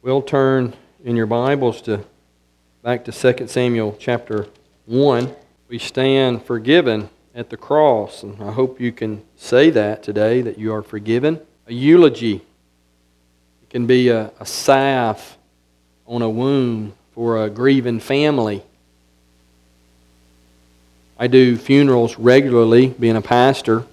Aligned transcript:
We'll 0.00 0.22
turn 0.22 0.74
in 1.04 1.16
your 1.16 1.26
Bibles 1.26 1.82
to 1.82 2.04
back 2.84 3.04
to 3.06 3.12
2 3.34 3.48
Samuel 3.48 3.96
chapter 3.98 4.46
1. 4.86 5.34
We 5.68 5.80
stand 5.80 6.44
forgiven 6.44 7.10
at 7.34 7.50
the 7.50 7.56
cross, 7.56 8.22
and 8.22 8.40
I 8.40 8.52
hope 8.52 8.80
you 8.80 8.92
can 8.92 9.24
say 9.34 9.70
that 9.70 10.04
today 10.04 10.40
that 10.40 10.56
you 10.56 10.72
are 10.72 10.82
forgiven. 10.82 11.40
A 11.66 11.72
eulogy 11.72 12.36
it 12.36 13.70
can 13.70 13.88
be 13.88 14.08
a, 14.08 14.30
a 14.38 14.46
salve 14.46 15.36
on 16.06 16.22
a 16.22 16.30
wound 16.30 16.92
for 17.12 17.44
a 17.44 17.50
grieving 17.50 17.98
family. 17.98 18.62
I 21.18 21.26
do 21.26 21.56
funerals 21.56 22.16
regularly, 22.20 22.86
being 22.86 23.16
a 23.16 23.20
pastor. 23.20 23.84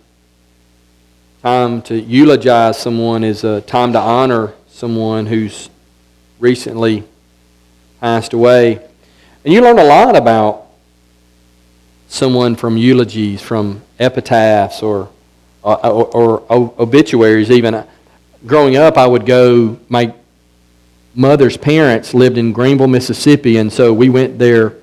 Time 1.42 1.82
to 1.82 2.00
eulogize 2.00 2.78
someone 2.78 3.24
is 3.24 3.44
a 3.44 3.62
time 3.62 3.92
to 3.94 4.00
honor 4.00 4.54
someone 4.68 5.26
who's 5.26 5.72
recently 6.40 7.04
passed 8.00 8.34
away. 8.34 8.80
And 9.44 9.54
you 9.54 9.62
learn 9.62 9.80
a 9.80 9.84
lot 9.84 10.16
about 10.16 10.68
someone 12.08 12.56
from 12.56 12.78
eulogies, 12.78 13.42
from 13.42 13.82
epitaphs, 14.00 14.82
or, 14.82 15.10
uh, 15.64 15.74
or, 15.74 16.40
or 16.40 16.74
obituaries, 16.80 17.52
even. 17.52 17.84
Growing 18.46 18.76
up, 18.76 18.98
I 18.98 19.08
would 19.08 19.26
go, 19.26 19.80
my 19.90 20.14
mother's 21.16 21.58
parents 21.58 22.14
lived 22.14 22.38
in 22.38 22.52
Greenville, 22.52 22.88
Mississippi, 22.88 23.58
and 23.58 23.72
so 23.72 23.94
we 23.94 24.10
went 24.10 24.38
there 24.38 24.76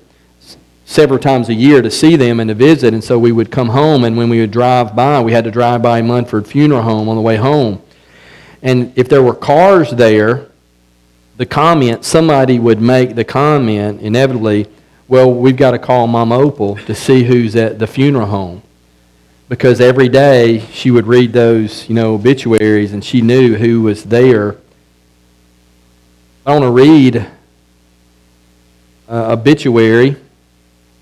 several 0.85 1.19
times 1.19 1.49
a 1.49 1.53
year 1.53 1.81
to 1.81 1.89
see 1.89 2.15
them 2.15 2.39
and 2.39 2.49
to 2.49 2.53
visit. 2.53 2.93
And 2.93 3.03
so 3.03 3.17
we 3.17 3.31
would 3.31 3.51
come 3.51 3.69
home, 3.69 4.03
and 4.03 4.17
when 4.17 4.29
we 4.29 4.39
would 4.39 4.51
drive 4.51 4.95
by, 4.95 5.21
we 5.21 5.31
had 5.31 5.43
to 5.45 5.51
drive 5.51 5.81
by 5.81 6.01
Munford 6.01 6.47
Funeral 6.47 6.81
Home 6.81 7.07
on 7.07 7.15
the 7.15 7.21
way 7.21 7.37
home. 7.37 7.81
And 8.61 8.93
if 8.97 9.09
there 9.09 9.23
were 9.23 9.33
cars 9.33 9.91
there, 9.91 10.49
the 11.37 11.45
comment, 11.45 12.05
somebody 12.05 12.59
would 12.59 12.79
make 12.79 13.15
the 13.15 13.23
comment 13.23 14.01
inevitably, 14.01 14.67
well, 15.07 15.31
we've 15.33 15.57
got 15.57 15.71
to 15.71 15.79
call 15.79 16.07
Mom 16.07 16.31
Opal 16.31 16.75
to 16.77 16.93
see 16.93 17.23
who's 17.23 17.55
at 17.55 17.79
the 17.79 17.87
funeral 17.87 18.27
home. 18.27 18.61
Because 19.49 19.81
every 19.81 20.09
day 20.09 20.59
she 20.71 20.91
would 20.91 21.07
read 21.07 21.33
those, 21.33 21.87
you 21.89 21.95
know, 21.95 22.15
obituaries 22.15 22.93
and 22.93 23.03
she 23.03 23.21
knew 23.21 23.55
who 23.55 23.81
was 23.81 24.05
there. 24.05 24.57
I 26.45 26.51
want 26.51 26.63
to 26.63 26.71
read 26.71 27.15
an 27.15 27.31
obituary 29.09 30.15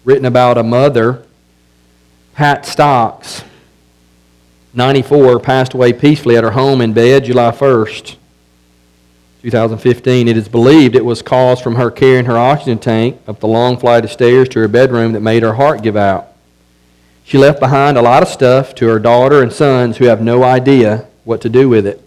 written 0.03 0.25
about 0.25 0.57
a 0.57 0.63
mother, 0.63 1.25
Pat 2.33 2.65
Stocks, 2.65 3.43
94, 4.73 5.39
passed 5.39 5.73
away 5.73 5.93
peacefully 5.93 6.37
at 6.37 6.43
her 6.43 6.51
home 6.51 6.81
in 6.81 6.93
bed 6.93 7.25
July 7.25 7.51
1st. 7.51 8.15
2015. 9.41 10.27
It 10.27 10.37
is 10.37 10.47
believed 10.47 10.95
it 10.95 11.03
was 11.03 11.23
caused 11.23 11.63
from 11.63 11.75
her 11.75 11.89
carrying 11.89 12.25
her 12.25 12.37
oxygen 12.37 12.77
tank 12.77 13.19
up 13.27 13.39
the 13.39 13.47
long 13.47 13.77
flight 13.77 14.05
of 14.05 14.11
stairs 14.11 14.47
to 14.49 14.59
her 14.59 14.67
bedroom 14.67 15.13
that 15.13 15.21
made 15.21 15.41
her 15.41 15.53
heart 15.53 15.81
give 15.81 15.97
out. 15.97 16.27
She 17.23 17.37
left 17.37 17.59
behind 17.59 17.97
a 17.97 18.01
lot 18.01 18.21
of 18.21 18.29
stuff 18.29 18.75
to 18.75 18.87
her 18.87 18.99
daughter 18.99 19.41
and 19.41 19.51
sons 19.51 19.97
who 19.97 20.05
have 20.05 20.21
no 20.21 20.43
idea 20.43 21.07
what 21.23 21.41
to 21.41 21.49
do 21.49 21.69
with 21.69 21.87
it. 21.87 22.03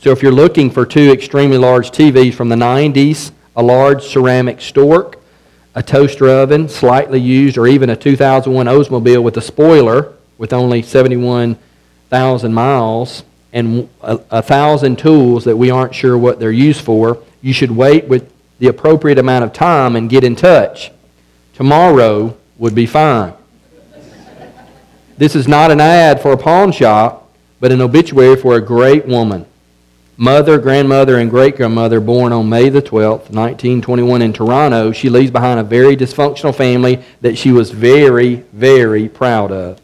So 0.00 0.12
if 0.12 0.22
you're 0.22 0.32
looking 0.32 0.70
for 0.70 0.86
two 0.86 1.10
extremely 1.10 1.58
large 1.58 1.90
TVs 1.90 2.34
from 2.34 2.48
the 2.48 2.56
90s, 2.56 3.32
a 3.54 3.62
large 3.62 4.04
ceramic 4.04 4.60
stork, 4.60 5.18
a 5.74 5.82
toaster 5.82 6.28
oven, 6.28 6.68
slightly 6.68 7.20
used, 7.20 7.58
or 7.58 7.66
even 7.66 7.90
a 7.90 7.96
2001 7.96 8.66
Oldsmobile 8.66 9.22
with 9.22 9.36
a 9.36 9.42
spoiler 9.42 10.12
with 10.38 10.52
only 10.52 10.80
71,000 10.80 12.54
miles, 12.54 13.24
and 13.56 13.88
a, 14.02 14.20
a 14.30 14.42
thousand 14.42 14.98
tools 14.98 15.44
that 15.44 15.56
we 15.56 15.70
aren't 15.70 15.94
sure 15.94 16.18
what 16.18 16.38
they're 16.38 16.52
used 16.52 16.82
for, 16.82 17.22
you 17.40 17.54
should 17.54 17.70
wait 17.70 18.06
with 18.06 18.30
the 18.58 18.66
appropriate 18.66 19.18
amount 19.18 19.44
of 19.44 19.52
time 19.54 19.96
and 19.96 20.10
get 20.10 20.24
in 20.24 20.36
touch. 20.36 20.90
Tomorrow 21.54 22.36
would 22.58 22.74
be 22.74 22.84
fine. 22.84 23.32
this 25.16 25.34
is 25.34 25.48
not 25.48 25.70
an 25.70 25.80
ad 25.80 26.20
for 26.20 26.32
a 26.32 26.36
pawn 26.36 26.70
shop, 26.70 27.32
but 27.58 27.72
an 27.72 27.80
obituary 27.80 28.36
for 28.36 28.56
a 28.56 28.60
great 28.60 29.06
woman. 29.06 29.46
Mother, 30.18 30.58
grandmother, 30.58 31.16
and 31.16 31.30
great 31.30 31.56
grandmother 31.56 31.98
born 31.98 32.34
on 32.34 32.50
May 32.50 32.68
the 32.68 32.82
12th, 32.82 33.30
1921, 33.30 34.20
in 34.20 34.34
Toronto. 34.34 34.92
She 34.92 35.08
leaves 35.08 35.30
behind 35.30 35.60
a 35.60 35.62
very 35.62 35.96
dysfunctional 35.96 36.54
family 36.54 37.02
that 37.22 37.38
she 37.38 37.52
was 37.52 37.70
very, 37.70 38.36
very 38.52 39.08
proud 39.08 39.50
of. 39.50 39.80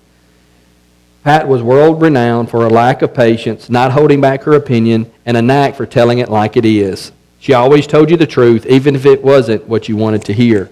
Pat 1.24 1.46
was 1.46 1.62
world 1.62 2.02
renowned 2.02 2.50
for 2.50 2.66
a 2.66 2.70
lack 2.70 3.00
of 3.00 3.14
patience, 3.14 3.70
not 3.70 3.92
holding 3.92 4.20
back 4.20 4.42
her 4.42 4.54
opinion, 4.54 5.10
and 5.24 5.36
a 5.36 5.42
knack 5.42 5.76
for 5.76 5.86
telling 5.86 6.18
it 6.18 6.28
like 6.28 6.56
it 6.56 6.64
is. 6.64 7.12
She 7.38 7.52
always 7.52 7.86
told 7.86 8.10
you 8.10 8.16
the 8.16 8.26
truth, 8.26 8.66
even 8.66 8.96
if 8.96 9.06
it 9.06 9.22
wasn't 9.22 9.68
what 9.68 9.88
you 9.88 9.96
wanted 9.96 10.24
to 10.24 10.32
hear. 10.32 10.68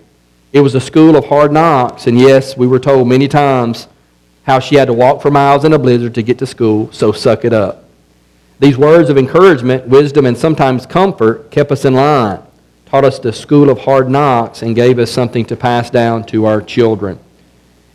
It 0.53 0.61
was 0.61 0.75
a 0.75 0.81
school 0.81 1.15
of 1.15 1.27
hard 1.27 1.53
knocks, 1.53 2.09
and 2.09 2.19
yes, 2.19 2.56
we 2.56 2.66
were 2.66 2.81
told 2.81 3.06
many 3.06 3.28
times 3.28 3.87
how 4.43 4.59
she 4.59 4.75
had 4.75 4.87
to 4.87 4.93
walk 4.93 5.22
for 5.22 5.31
miles 5.31 5.65
in 5.65 5.72
a 5.72 5.78
blizzard 5.78 6.15
to 6.16 6.22
get 6.22 6.38
to 6.38 6.47
school, 6.47 6.91
so 6.93 7.12
suck 7.12 7.44
it 7.44 7.53
up. 7.53 7.84
These 8.59 8.77
words 8.77 9.09
of 9.09 9.17
encouragement, 9.17 9.87
wisdom, 9.87 10.27
and 10.27 10.37
sometimes 10.37 10.84
comfort 10.84 11.53
kept 11.53 11.71
us 11.71 11.84
in 11.84 11.94
line, 11.94 12.43
taught 12.87 13.05
us 13.05 13.21
the 13.21 13.32
school 13.32 13.71
of 13.71 13.78
hard 13.78 14.11
knocks, 14.11 14.62
and 14.62 14.75
gave 14.75 14.99
us 14.99 15.12
something 15.12 15.44
to 15.44 15.55
pass 15.55 15.91
down 15.91 16.25
to 16.25 16.47
our 16.47 16.61
children. 16.61 17.21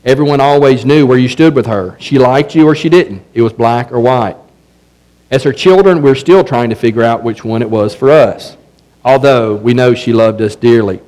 Everyone 0.06 0.40
always 0.40 0.86
knew 0.86 1.08
where 1.08 1.18
you 1.18 1.28
stood 1.28 1.56
with 1.56 1.66
her. 1.66 1.98
She 2.00 2.20
liked 2.20 2.54
you 2.54 2.68
or 2.68 2.76
she 2.76 2.90
didn't. 2.90 3.24
It 3.34 3.42
was 3.42 3.54
black 3.54 3.92
or 3.92 4.00
white. 4.00 4.38
As 5.32 5.42
her 5.44 5.52
children, 5.52 6.04
we're 6.04 6.14
still 6.14 6.44
trying 6.44 6.70
to 6.70 6.76
figure 6.76 7.02
out 7.02 7.24
which 7.24 7.44
one 7.44 7.64
it 7.64 7.70
was 7.72 7.96
for 7.96 8.12
us, 8.12 8.56
although 9.04 9.56
we 9.56 9.74
know 9.74 9.96
she 9.96 10.14
loved 10.14 10.40
us 10.42 10.56
dearly. 10.56 11.00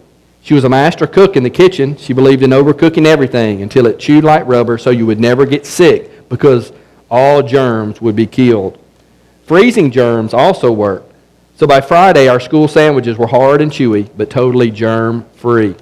She 0.42 0.56
was 0.56 0.64
a 0.64 0.70
master 0.70 1.06
cook 1.06 1.36
in 1.36 1.44
the 1.44 1.50
kitchen. 1.52 1.96
She 1.96 2.14
believed 2.14 2.42
in 2.42 2.50
overcooking 2.50 3.06
everything 3.06 3.62
until 3.62 3.86
it 3.86 4.00
chewed 4.00 4.24
like 4.24 4.48
rubber 4.48 4.80
so 4.80 4.90
you 4.90 5.06
would 5.06 5.20
never 5.20 5.46
get 5.46 5.68
sick 5.68 6.28
because 6.28 6.74
all 7.12 7.44
germs 7.44 8.02
would 8.02 8.16
be 8.16 8.26
killed. 8.26 8.84
Freezing 9.46 9.92
germs 9.92 10.34
also 10.34 10.72
worked. 10.72 11.14
So 11.58 11.68
by 11.68 11.82
Friday, 11.82 12.28
our 12.28 12.40
school 12.40 12.68
sandwiches 12.68 13.16
were 13.16 13.28
hard 13.28 13.62
and 13.62 13.72
chewy, 13.72 14.10
but 14.18 14.32
totally 14.32 14.72
germ 14.72 15.26
free 15.36 15.76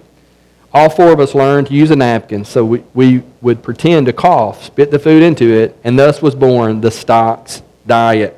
all 0.76 0.90
four 0.90 1.14
of 1.14 1.22
us 1.22 1.34
learned 1.34 1.68
to 1.68 1.74
use 1.74 1.90
a 1.90 1.96
napkin 1.96 2.44
so 2.44 2.66
we, 2.66 2.84
we 2.94 3.24
would 3.40 3.64
pretend 3.64 4.08
to 4.08 4.14
cough, 4.14 4.66
spit 4.66 4.92
the 4.92 5.00
food 5.00 5.24
into 5.24 5.50
it, 5.50 5.74
and 5.86 5.98
thus 5.98 6.22
was 6.22 6.36
born 6.36 6.82
the 6.82 6.92
Stocks 6.92 7.64
diet. 7.88 8.38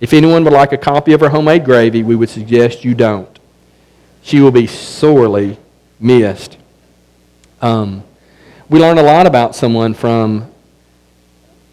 If 0.00 0.14
anyone 0.14 0.44
would 0.44 0.52
like 0.54 0.72
a 0.72 0.78
copy 0.78 1.12
of 1.12 1.20
her 1.20 1.28
homemade 1.28 1.62
gravy, 1.62 2.02
we 2.02 2.16
would 2.16 2.30
suggest 2.30 2.86
you 2.86 2.94
don't. 2.94 3.38
She 4.22 4.40
will 4.40 4.50
be 4.50 4.66
sorely 4.66 5.58
missed. 6.00 6.56
Um, 7.60 8.02
we 8.70 8.80
learn 8.80 8.96
a 8.96 9.02
lot 9.02 9.26
about 9.26 9.54
someone 9.54 9.92
from 9.92 10.50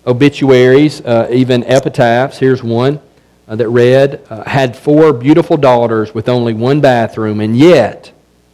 obituaries, 0.05 0.99
uh, 1.05 1.29
even 1.31 1.63
epitaphs. 1.63 2.37
Here's 2.37 2.61
one 2.61 2.99
uh, 3.47 3.55
that 3.55 3.69
read, 3.69 4.19
uh, 4.29 4.43
had 4.43 4.75
four 4.75 5.13
beautiful 5.13 5.55
daughters 5.55 6.13
with 6.13 6.27
only 6.27 6.53
one 6.53 6.81
bathroom, 6.81 7.39
and 7.39 7.55
yet 7.55 8.11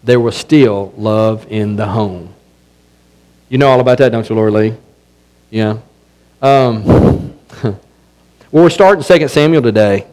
there 0.07 0.19
was 0.21 0.37
still 0.37 0.93
love 0.95 1.45
in 1.49 1.75
the 1.75 1.85
home. 1.85 2.33
You 3.49 3.57
know 3.57 3.67
all 3.67 3.81
about 3.81 3.97
that, 3.97 4.13
don't 4.13 4.27
you, 4.27 4.35
Laura 4.35 4.51
Lee? 4.51 4.73
Yeah. 5.49 5.79
Um, 6.41 6.85
well, 7.61 7.77
we're 8.51 8.69
starting 8.69 9.03
2 9.03 9.27
Samuel 9.27 9.61
today. 9.61 10.07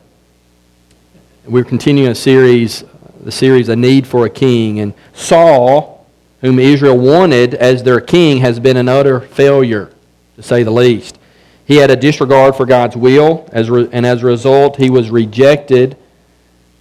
We're 1.47 1.63
continuing 1.63 2.11
a 2.11 2.15
series, 2.15 2.83
the 3.23 3.31
series 3.31 3.69
A 3.69 3.77
Need 3.77 4.05
for 4.05 4.27
a 4.27 4.31
King. 4.31 4.81
And 4.81 4.95
Saul, 5.13 6.05
whom 6.41 6.59
Israel 6.59 6.99
wanted 6.99 7.55
as 7.55 7.85
their 7.85 8.01
king, 8.01 8.39
has 8.39 8.59
been 8.59 8.77
an 8.77 8.89
utter 8.89 9.21
failure, 9.21 9.93
to 10.35 10.43
say 10.43 10.65
the 10.65 10.73
least. 10.73 11.21
He 11.67 11.77
had 11.77 11.93
a 11.93 11.97
disregard 11.97 12.57
for 12.57 12.67
God's 12.67 12.97
will, 12.97 13.49
as 13.53 13.69
and 13.69 14.05
as 14.05 14.25
a 14.25 14.27
result, 14.27 14.77
he 14.77 14.91
was 14.91 15.11
rejected 15.11 15.97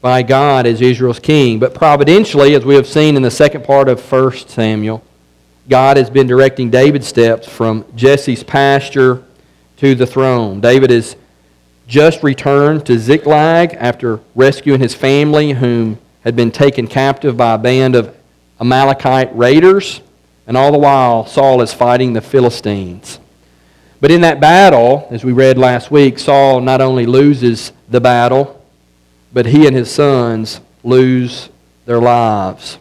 by 0.04 0.22
God 0.22 0.68
as 0.68 0.82
Israel's 0.82 1.18
king. 1.18 1.60
But 1.60 1.74
providentially, 1.74 2.56
as 2.56 2.66
we 2.66 2.76
have 2.76 2.86
seen 2.86 3.16
in 3.16 3.22
the 3.22 3.32
second 3.32 3.64
part 3.64 3.88
of 3.88 4.12
1 4.12 4.34
Samuel, 4.50 5.02
God 5.70 5.96
has 5.96 6.10
been 6.10 6.28
directing 6.28 6.70
David's 6.70 7.08
steps 7.08 7.48
from 7.48 7.86
Jesse's 7.96 8.44
pasture 8.44 9.24
to 9.78 9.96
the 9.96 10.06
throne. 10.06 10.60
David 10.60 10.90
has 10.90 11.16
just 11.88 12.22
returned 12.22 12.86
to 12.86 13.00
Ziklag 13.00 13.76
after 13.76 14.20
rescuing 14.36 14.82
his 14.82 14.94
family, 14.94 15.54
whom 15.54 15.98
had 16.26 16.36
been 16.36 16.52
taken 16.52 16.86
captive 16.86 17.38
by 17.38 17.54
a 17.54 17.58
band 17.58 17.96
of 17.96 18.14
Amalekite 18.60 19.34
raiders. 19.38 20.02
And 20.46 20.58
all 20.58 20.74
the 20.74 20.78
while, 20.78 21.26
Saul 21.26 21.62
is 21.62 21.72
fighting 21.72 22.12
the 22.12 22.20
Philistines. 22.20 23.20
But 24.02 24.12
in 24.12 24.20
that 24.20 24.42
battle, 24.42 25.08
as 25.12 25.24
we 25.24 25.32
read 25.32 25.58
last 25.58 25.92
week, 25.92 26.20
Saul 26.20 26.60
not 26.60 26.82
only 26.82 27.06
loses 27.06 27.72
the 27.88 28.02
battle, 28.02 28.63
but 29.34 29.48
he 29.48 29.66
and 29.66 29.76
his 29.76 29.92
sons 29.92 30.62
lose 30.84 31.50
their 31.86 32.00
lives. 32.00 32.78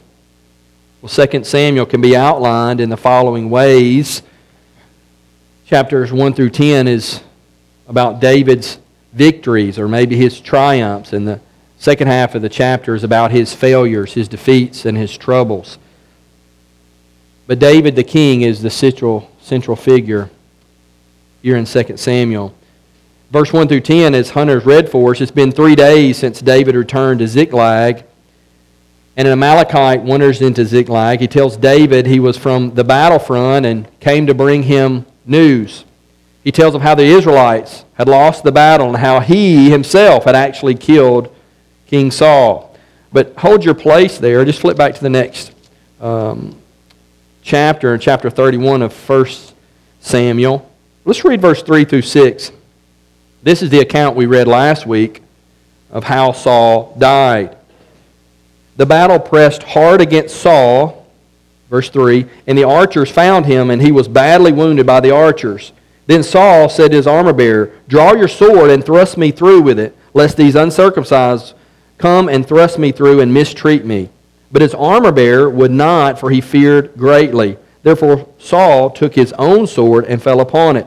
Well, 1.01 1.09
2 1.09 1.45
Samuel 1.45 1.87
can 1.87 2.01
be 2.01 2.15
outlined 2.15 2.81
in 2.81 2.91
the 2.91 2.97
following 2.97 3.51
ways. 3.51 4.23
Chapters 5.67 6.13
1 6.13 6.35
through 6.35 6.51
10 6.51 6.87
is 6.87 7.23
about 7.89 8.21
David's 8.21 8.79
victories 9.13 9.79
or 9.79 9.89
maybe 9.89 10.17
his 10.17 10.41
triumphs, 10.41 11.13
and 11.13 11.27
the 11.27 11.41
second 11.79 12.09
half 12.09 12.35
of 12.35 12.43
the 12.43 12.49
chapter 12.49 12.95
is 12.95 13.03
about 13.03 13.33
his 13.33 13.55
failures, 13.55 14.13
his 14.13 14.29
defeats, 14.29 14.85
and 14.85 14.97
his 14.97 15.17
troubles. 15.17 15.79
But 17.47 17.59
David 17.59 17.97
the 17.97 18.05
king 18.05 18.43
is 18.43 18.63
the 18.63 18.71
central, 18.71 19.31
central 19.41 19.77
figure 19.77 20.31
here 21.43 21.57
in 21.57 21.65
2 21.65 21.97
Samuel. 21.97 22.55
Verse 23.33 23.51
1 23.51 23.67
through 23.67 23.81
10, 23.81 24.15
as 24.15 24.29
Hunter's 24.29 24.67
read 24.67 24.91
for 24.91 25.13
us, 25.13 25.23
it's 25.23 25.31
been 25.31 25.53
three 25.53 25.75
days 25.75 26.19
since 26.19 26.43
David 26.43 26.75
returned 26.75 27.21
to 27.21 27.27
Ziklag. 27.27 28.05
And 29.17 29.27
an 29.27 29.33
Amalekite 29.33 30.03
wanders 30.03 30.43
into 30.43 30.67
Ziklag. 30.67 31.21
He 31.21 31.29
tells 31.29 31.57
David 31.57 32.05
he 32.05 32.21
was 32.21 32.37
from 32.37 32.75
the 32.75 32.85
battlefront 32.85 33.65
and 33.65 33.89
came 34.01 34.27
to 34.27 34.35
bring 34.35 34.65
him 34.65 35.07
news. 35.25 35.87
He 36.45 36.53
tells 36.53 36.75
him 36.75 36.83
how 36.83 36.95
the 36.95 37.05
Israelites 37.05 37.87
had 37.95 38.07
lost 38.07 38.45
the 38.45 38.53
battle 38.53 38.89
and 38.89 38.99
how 38.99 39.21
he 39.21 39.71
himself 39.71 40.25
had 40.25 40.35
actually 40.35 40.75
killed 40.75 41.35
King 41.87 42.11
Saul. 42.11 42.77
But 43.15 43.35
hold 43.39 43.65
your 43.65 43.75
place 43.75 44.19
there. 44.19 44.45
Just 44.45 44.61
flip 44.61 44.77
back 44.77 44.95
to 44.95 45.01
the 45.01 45.09
next 45.09 45.53
um, 46.03 46.61
chapter, 47.41 47.97
chapter 47.97 48.29
31 48.29 48.83
of 48.83 49.09
1 49.09 49.27
Samuel. 50.01 50.71
Let's 51.07 51.25
read 51.25 51.41
verse 51.41 51.63
3 51.63 51.87
through 51.87 52.03
6. 52.03 52.53
This 53.43 53.61
is 53.63 53.71
the 53.71 53.81
account 53.81 54.15
we 54.15 54.27
read 54.27 54.47
last 54.47 54.87
week 54.87 55.21
of 55.91 56.05
how 56.05 56.31
Saul 56.31 56.95
died. 56.97 57.57
The 58.77 58.87
battle 58.87 59.19
pressed 59.19 59.65
hard 59.65 60.01
against 60.01 60.37
Saul, 60.37 61.07
verse 61.69 61.91
3, 61.91 62.27
and 62.47 62.57
the 62.57 62.65
archers 62.65 63.11
found 63.11 63.47
him, 63.47 63.71
and 63.71 63.83
he 63.83 63.91
was 63.91 64.07
badly 64.07 64.53
wounded 64.53 64.87
by 64.87 65.01
the 65.01 65.11
archers. 65.11 65.73
Then 66.07 66.23
Saul 66.23 66.69
said 66.69 66.93
to 66.93 66.97
his 66.97 67.07
armor 67.07 67.33
bearer, 67.33 67.73
Draw 67.89 68.15
your 68.15 68.29
sword 68.29 68.71
and 68.71 68.85
thrust 68.85 69.19
me 69.19 69.33
through 69.33 69.63
with 69.63 69.79
it, 69.79 69.97
lest 70.15 70.37
these 70.37 70.55
uncircumcised 70.55 71.55
come 71.99 72.29
and 72.29 72.47
thrust 72.47 72.79
me 72.79 72.93
through 72.93 73.21
and 73.21 73.35
mistreat 73.35 73.85
me. 73.85 74.09
But 74.53 74.63
his 74.63 74.75
armor 74.75 75.13
bearer 75.13 75.51
would 75.51 75.71
not, 75.71 76.19
for 76.19 76.31
he 76.31 76.41
feared 76.41 76.95
greatly. 76.97 77.57
Therefore 77.83 78.29
Saul 78.39 78.91
took 78.91 79.15
his 79.15 79.33
own 79.35 79.67
sword 79.67 80.05
and 80.05 80.23
fell 80.23 80.41
upon 80.41 80.77
it. 80.77 80.87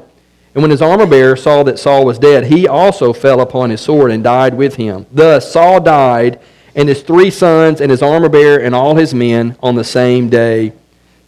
And 0.55 0.61
when 0.61 0.71
his 0.71 0.81
armor 0.81 1.05
bearer 1.05 1.35
saw 1.35 1.63
that 1.63 1.77
Saul 1.77 2.05
was 2.05 2.17
dead, 2.17 2.45
he 2.45 2.65
also 2.65 3.11
fell 3.11 3.41
upon 3.41 3.69
his 3.69 3.81
sword 3.81 4.09
and 4.09 4.23
died 4.23 4.53
with 4.53 4.75
him. 4.75 5.05
Thus 5.11 5.51
Saul 5.51 5.81
died, 5.81 6.39
and 6.73 6.87
his 6.87 7.03
three 7.03 7.29
sons, 7.29 7.81
and 7.81 7.91
his 7.91 8.01
armor 8.01 8.29
bearer, 8.29 8.63
and 8.63 8.73
all 8.73 8.95
his 8.95 9.13
men 9.13 9.57
on 9.61 9.75
the 9.75 9.83
same 9.83 10.29
day 10.29 10.71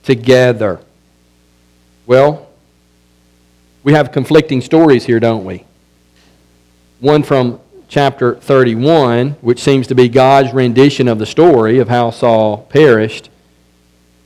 together. 0.04 0.80
Well, 2.06 2.48
we 3.84 3.92
have 3.92 4.14
conflicting 4.14 4.62
stories 4.62 5.06
here, 5.06 5.20
don't 5.20 5.44
we? 5.44 5.66
One 7.02 7.22
from 7.22 7.60
chapter 7.90 8.36
31, 8.36 9.32
which 9.42 9.60
seems 9.60 9.88
to 9.88 9.96
be 9.96 10.08
God's 10.08 10.54
rendition 10.54 11.10
of 11.10 11.20
the 11.20 11.26
story 11.26 11.80
of 11.80 11.90
how 11.90 12.12
Saul 12.12 12.60
perished. 12.70 13.30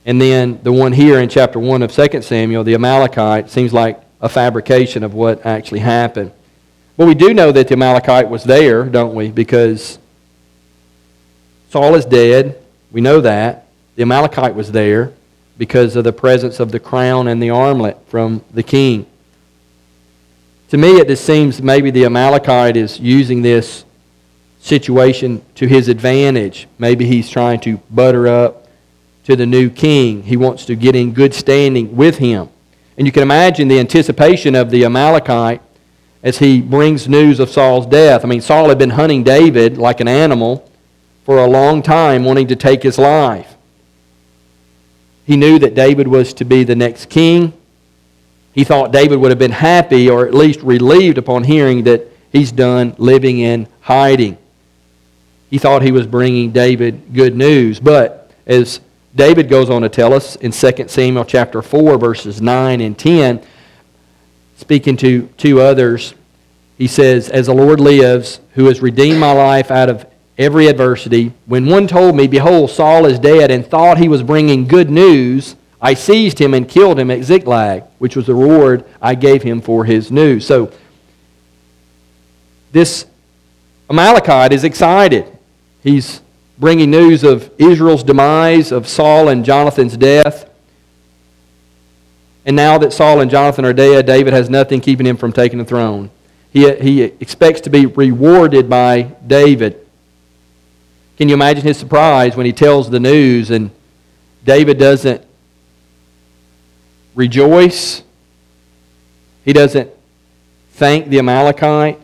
And 0.06 0.20
then 0.20 0.60
the 0.62 0.72
one 0.72 0.92
here 0.92 1.18
in 1.18 1.28
chapter 1.28 1.58
1 1.58 1.82
of 1.82 1.92
2 1.92 2.22
Samuel, 2.22 2.62
the 2.62 2.74
Amalekite, 2.74 3.50
seems 3.50 3.72
like 3.72 4.01
a 4.22 4.28
fabrication 4.28 5.02
of 5.02 5.12
what 5.12 5.44
actually 5.44 5.80
happened. 5.80 6.32
But 6.96 7.06
we 7.06 7.14
do 7.14 7.34
know 7.34 7.50
that 7.52 7.68
the 7.68 7.74
Amalekite 7.74 8.30
was 8.30 8.44
there, 8.44 8.84
don't 8.84 9.14
we? 9.14 9.30
Because 9.30 9.98
Saul 11.70 11.94
is 11.96 12.04
dead. 12.04 12.62
We 12.92 13.00
know 13.00 13.20
that. 13.20 13.66
The 13.96 14.02
Amalekite 14.02 14.54
was 14.54 14.72
there 14.72 15.12
because 15.58 15.96
of 15.96 16.04
the 16.04 16.12
presence 16.12 16.60
of 16.60 16.70
the 16.70 16.80
crown 16.80 17.28
and 17.28 17.42
the 17.42 17.50
armlet 17.50 17.98
from 18.06 18.44
the 18.52 18.62
king. 18.62 19.06
To 20.68 20.78
me, 20.78 20.98
it 20.98 21.08
just 21.08 21.24
seems 21.24 21.60
maybe 21.60 21.90
the 21.90 22.04
Amalekite 22.04 22.76
is 22.76 22.98
using 22.98 23.42
this 23.42 23.84
situation 24.60 25.44
to 25.56 25.66
his 25.66 25.88
advantage. 25.88 26.68
Maybe 26.78 27.06
he's 27.06 27.28
trying 27.28 27.60
to 27.60 27.78
butter 27.90 28.28
up 28.28 28.68
to 29.24 29.36
the 29.36 29.46
new 29.46 29.68
king. 29.68 30.22
He 30.22 30.36
wants 30.36 30.64
to 30.66 30.76
get 30.76 30.94
in 30.94 31.12
good 31.12 31.34
standing 31.34 31.96
with 31.96 32.18
him. 32.18 32.48
And 32.96 33.06
you 33.06 33.12
can 33.12 33.22
imagine 33.22 33.68
the 33.68 33.80
anticipation 33.80 34.54
of 34.54 34.70
the 34.70 34.84
Amalekite 34.84 35.62
as 36.22 36.38
he 36.38 36.60
brings 36.60 37.08
news 37.08 37.40
of 37.40 37.50
Saul's 37.50 37.86
death. 37.86 38.24
I 38.24 38.28
mean, 38.28 38.40
Saul 38.40 38.68
had 38.68 38.78
been 38.78 38.90
hunting 38.90 39.24
David 39.24 39.78
like 39.78 40.00
an 40.00 40.08
animal 40.08 40.70
for 41.24 41.38
a 41.38 41.46
long 41.46 41.82
time, 41.82 42.24
wanting 42.24 42.48
to 42.48 42.56
take 42.56 42.82
his 42.82 42.98
life. 42.98 43.56
He 45.24 45.36
knew 45.36 45.58
that 45.58 45.74
David 45.74 46.08
was 46.08 46.34
to 46.34 46.44
be 46.44 46.64
the 46.64 46.76
next 46.76 47.08
king. 47.08 47.52
He 48.52 48.64
thought 48.64 48.92
David 48.92 49.16
would 49.16 49.30
have 49.30 49.38
been 49.38 49.52
happy 49.52 50.10
or 50.10 50.26
at 50.26 50.34
least 50.34 50.60
relieved 50.60 51.16
upon 51.16 51.44
hearing 51.44 51.84
that 51.84 52.08
he's 52.30 52.52
done 52.52 52.94
living 52.98 53.38
in 53.38 53.66
hiding. 53.80 54.36
He 55.48 55.58
thought 55.58 55.82
he 55.82 55.92
was 55.92 56.06
bringing 56.06 56.50
David 56.50 57.14
good 57.14 57.36
news. 57.36 57.80
But 57.80 58.30
as 58.46 58.80
David 59.14 59.48
goes 59.48 59.68
on 59.68 59.82
to 59.82 59.88
tell 59.88 60.14
us 60.14 60.36
in 60.36 60.52
2 60.52 60.88
Samuel 60.88 61.24
chapter 61.24 61.60
4, 61.60 61.98
verses 61.98 62.40
9 62.40 62.80
and 62.80 62.98
10, 62.98 63.42
speaking 64.56 64.96
to 64.98 65.28
two 65.36 65.60
others, 65.60 66.14
he 66.78 66.86
says, 66.86 67.28
As 67.28 67.46
the 67.46 67.54
Lord 67.54 67.78
lives, 67.78 68.40
who 68.54 68.66
has 68.66 68.80
redeemed 68.80 69.20
my 69.20 69.32
life 69.32 69.70
out 69.70 69.90
of 69.90 70.06
every 70.38 70.66
adversity, 70.66 71.32
when 71.46 71.66
one 71.66 71.86
told 71.86 72.16
me, 72.16 72.26
Behold, 72.26 72.70
Saul 72.70 73.04
is 73.04 73.18
dead, 73.18 73.50
and 73.50 73.66
thought 73.66 73.98
he 73.98 74.08
was 74.08 74.22
bringing 74.22 74.66
good 74.66 74.90
news, 74.90 75.56
I 75.80 75.94
seized 75.94 76.38
him 76.40 76.54
and 76.54 76.66
killed 76.66 76.98
him 76.98 77.10
at 77.10 77.24
Ziklag, 77.24 77.84
which 77.98 78.16
was 78.16 78.26
the 78.26 78.34
reward 78.34 78.84
I 79.00 79.14
gave 79.14 79.42
him 79.42 79.60
for 79.60 79.84
his 79.84 80.10
news. 80.10 80.46
So, 80.46 80.72
this 82.70 83.04
Amalekite 83.90 84.52
is 84.52 84.64
excited. 84.64 85.26
He's 85.82 86.22
bringing 86.58 86.90
news 86.90 87.24
of 87.24 87.50
Israel's 87.58 88.02
demise, 88.02 88.72
of 88.72 88.86
Saul 88.86 89.28
and 89.28 89.44
Jonathan's 89.44 89.96
death. 89.96 90.48
And 92.44 92.56
now 92.56 92.78
that 92.78 92.92
Saul 92.92 93.20
and 93.20 93.30
Jonathan 93.30 93.64
are 93.64 93.72
dead, 93.72 94.06
David 94.06 94.32
has 94.32 94.50
nothing 94.50 94.80
keeping 94.80 95.06
him 95.06 95.16
from 95.16 95.32
taking 95.32 95.58
the 95.58 95.64
throne. 95.64 96.10
He, 96.52 96.70
he 96.76 97.02
expects 97.02 97.60
to 97.62 97.70
be 97.70 97.86
rewarded 97.86 98.68
by 98.68 99.02
David. 99.26 99.86
Can 101.16 101.28
you 101.28 101.34
imagine 101.34 101.64
his 101.64 101.78
surprise 101.78 102.36
when 102.36 102.46
he 102.46 102.52
tells 102.52 102.90
the 102.90 103.00
news 103.00 103.50
and 103.50 103.70
David 104.44 104.78
doesn't 104.78 105.24
rejoice. 107.14 108.02
He 109.44 109.52
doesn't 109.52 109.90
thank 110.72 111.08
the 111.08 111.18
Amalekite. 111.18 112.00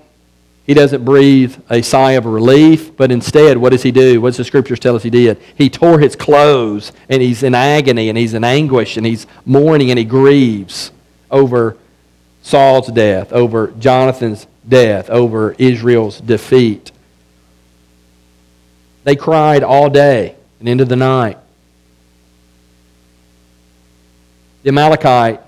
He 0.69 0.75
doesn't 0.75 1.05
breathe 1.05 1.56
a 1.69 1.82
sigh 1.82 2.12
of 2.12 2.26
relief, 2.26 2.97
but 2.97 3.11
instead, 3.11 3.56
what 3.56 3.70
does 3.70 3.82
he 3.82 3.91
do? 3.91 4.20
What 4.20 4.29
does 4.29 4.37
the 4.37 4.44
scriptures 4.44 4.79
tell 4.79 4.94
us 4.94 5.03
he 5.03 5.11
did? 5.11 5.41
He 5.56 5.69
tore 5.69 5.99
his 5.99 6.14
clothes, 6.14 6.93
and 7.09 7.21
he's 7.21 7.43
in 7.43 7.57
agony, 7.57 8.09
and 8.09 8.16
he's 8.16 8.35
in 8.35 8.45
anguish, 8.45 8.97
and 8.97 9.04
he's 9.04 9.26
mourning, 9.45 9.90
and 9.90 9.99
he 9.99 10.04
grieves 10.04 10.93
over 11.31 11.76
Saul's 12.43 12.87
death, 12.88 13.33
over 13.33 13.73
Jonathan's 13.81 14.47
death, 14.69 15.11
over 15.11 15.57
Israel's 15.59 16.21
defeat. 16.21 16.93
They 19.02 19.16
cried 19.16 19.64
all 19.64 19.90
day 19.90 20.37
and 20.61 20.69
into 20.69 20.85
the 20.85 20.97
night. 20.97 21.38
the 24.62 24.69
Amalekite 24.69 25.40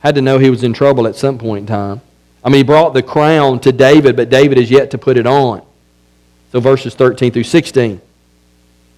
had 0.00 0.16
to 0.16 0.20
know 0.20 0.38
he 0.38 0.50
was 0.50 0.62
in 0.62 0.74
trouble 0.74 1.06
at 1.06 1.16
some 1.16 1.38
point 1.38 1.62
in 1.62 1.66
time. 1.66 2.02
I 2.42 2.48
mean, 2.48 2.58
he 2.58 2.62
brought 2.62 2.94
the 2.94 3.02
crown 3.02 3.60
to 3.60 3.72
David, 3.72 4.16
but 4.16 4.30
David 4.30 4.58
is 4.58 4.70
yet 4.70 4.90
to 4.92 4.98
put 4.98 5.16
it 5.16 5.26
on. 5.26 5.62
So, 6.52 6.60
verses 6.60 6.94
13 6.94 7.32
through 7.32 7.44
16 7.44 8.00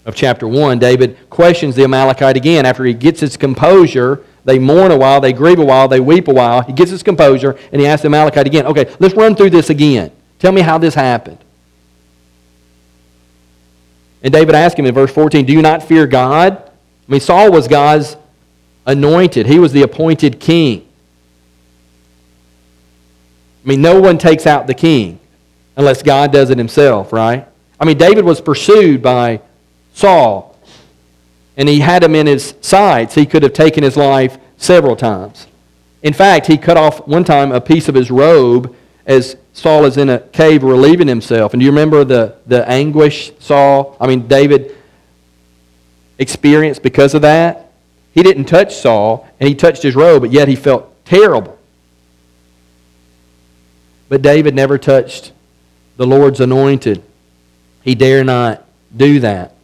of 0.04 0.14
chapter 0.14 0.48
1, 0.48 0.78
David 0.78 1.16
questions 1.28 1.76
the 1.76 1.84
Amalekite 1.84 2.36
again. 2.36 2.64
After 2.64 2.84
he 2.84 2.94
gets 2.94 3.20
his 3.20 3.36
composure, 3.36 4.24
they 4.44 4.58
mourn 4.58 4.90
a 4.90 4.96
while, 4.96 5.20
they 5.20 5.32
grieve 5.32 5.58
a 5.58 5.64
while, 5.64 5.88
they 5.88 6.00
weep 6.00 6.28
a 6.28 6.34
while. 6.34 6.62
He 6.62 6.72
gets 6.72 6.90
his 6.90 7.02
composure, 7.02 7.58
and 7.72 7.80
he 7.80 7.86
asks 7.86 8.02
the 8.02 8.08
Amalekite 8.08 8.46
again, 8.46 8.66
Okay, 8.66 8.94
let's 8.98 9.14
run 9.14 9.34
through 9.34 9.50
this 9.50 9.70
again. 9.70 10.10
Tell 10.38 10.52
me 10.52 10.60
how 10.60 10.78
this 10.78 10.94
happened. 10.94 11.38
And 14.22 14.32
David 14.32 14.54
asked 14.54 14.78
him 14.78 14.86
in 14.86 14.94
verse 14.94 15.12
14, 15.12 15.44
Do 15.44 15.52
you 15.52 15.62
not 15.62 15.82
fear 15.82 16.06
God? 16.06 16.56
I 16.58 17.12
mean, 17.12 17.20
Saul 17.20 17.50
was 17.50 17.68
God's 17.68 18.16
anointed, 18.86 19.46
he 19.46 19.58
was 19.58 19.72
the 19.72 19.82
appointed 19.82 20.40
king. 20.40 20.88
I 23.64 23.68
mean, 23.68 23.80
no 23.80 24.00
one 24.00 24.18
takes 24.18 24.46
out 24.46 24.66
the 24.66 24.74
king 24.74 25.20
unless 25.76 26.02
God 26.02 26.32
does 26.32 26.50
it 26.50 26.58
himself, 26.58 27.12
right? 27.12 27.46
I 27.78 27.84
mean, 27.84 27.98
David 27.98 28.24
was 28.24 28.40
pursued 28.40 29.02
by 29.02 29.40
Saul, 29.94 30.56
and 31.56 31.68
he 31.68 31.80
had 31.80 32.02
him 32.02 32.14
in 32.14 32.26
his 32.26 32.54
sights. 32.60 33.14
He 33.14 33.26
could 33.26 33.42
have 33.42 33.52
taken 33.52 33.82
his 33.82 33.96
life 33.96 34.38
several 34.56 34.96
times. 34.96 35.46
In 36.02 36.12
fact, 36.12 36.46
he 36.46 36.56
cut 36.56 36.76
off 36.76 37.06
one 37.06 37.24
time 37.24 37.52
a 37.52 37.60
piece 37.60 37.88
of 37.88 37.94
his 37.94 38.10
robe 38.10 38.74
as 39.06 39.36
Saul 39.52 39.84
is 39.84 39.96
in 39.96 40.08
a 40.08 40.18
cave 40.18 40.62
relieving 40.62 41.08
himself. 41.08 41.52
And 41.52 41.60
do 41.60 41.64
you 41.64 41.70
remember 41.70 42.04
the, 42.04 42.36
the 42.46 42.68
anguish 42.68 43.32
Saul, 43.38 43.96
I 44.00 44.06
mean, 44.06 44.26
David 44.26 44.76
experienced 46.18 46.82
because 46.82 47.14
of 47.14 47.22
that? 47.22 47.72
He 48.12 48.22
didn't 48.22 48.44
touch 48.44 48.76
Saul, 48.76 49.28
and 49.40 49.48
he 49.48 49.54
touched 49.54 49.82
his 49.82 49.94
robe, 49.94 50.22
but 50.22 50.32
yet 50.32 50.48
he 50.48 50.56
felt 50.56 51.04
terrible. 51.04 51.58
But 54.12 54.20
David 54.20 54.54
never 54.54 54.76
touched 54.76 55.32
the 55.96 56.06
Lord's 56.06 56.38
anointed. 56.38 57.02
He 57.80 57.94
dare 57.94 58.22
not 58.22 58.62
do 58.94 59.20
that. 59.20 59.54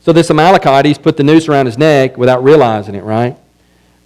So 0.00 0.14
this 0.14 0.30
Amalekite, 0.30 0.86
he's 0.86 0.96
put 0.96 1.18
the 1.18 1.22
noose 1.22 1.46
around 1.46 1.66
his 1.66 1.76
neck 1.76 2.16
without 2.16 2.42
realizing 2.42 2.94
it, 2.94 3.04
right? 3.04 3.36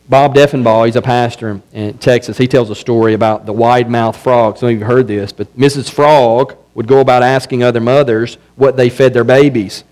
Bob 0.09 0.35
Deffinbaugh, 0.35 0.87
he's 0.87 0.97
a 0.97 1.03
pastor 1.03 1.61
in 1.73 1.99
Texas. 1.99 2.37
He 2.37 2.49
tells 2.49 2.69
a 2.69 2.75
story 2.75 3.15
about 3.15 3.47
the 3.47 3.53
wide-mouthed 3.53 4.19
frog. 4.19 4.59
Some 4.59 4.71
of 4.71 4.73
you 4.73 4.81
have 4.81 4.89
heard 4.89 5.07
this, 5.07 5.31
but 5.31 5.57
Mrs. 5.57 5.89
Frog 5.89 6.57
would 6.75 6.89
go 6.89 6.99
about 6.99 7.23
asking 7.23 7.63
other 7.63 7.81
mothers 7.81 8.39
what 8.57 8.77
they 8.77 8.91
fed 8.91 9.15
their 9.15 9.23
babies. 9.23 9.85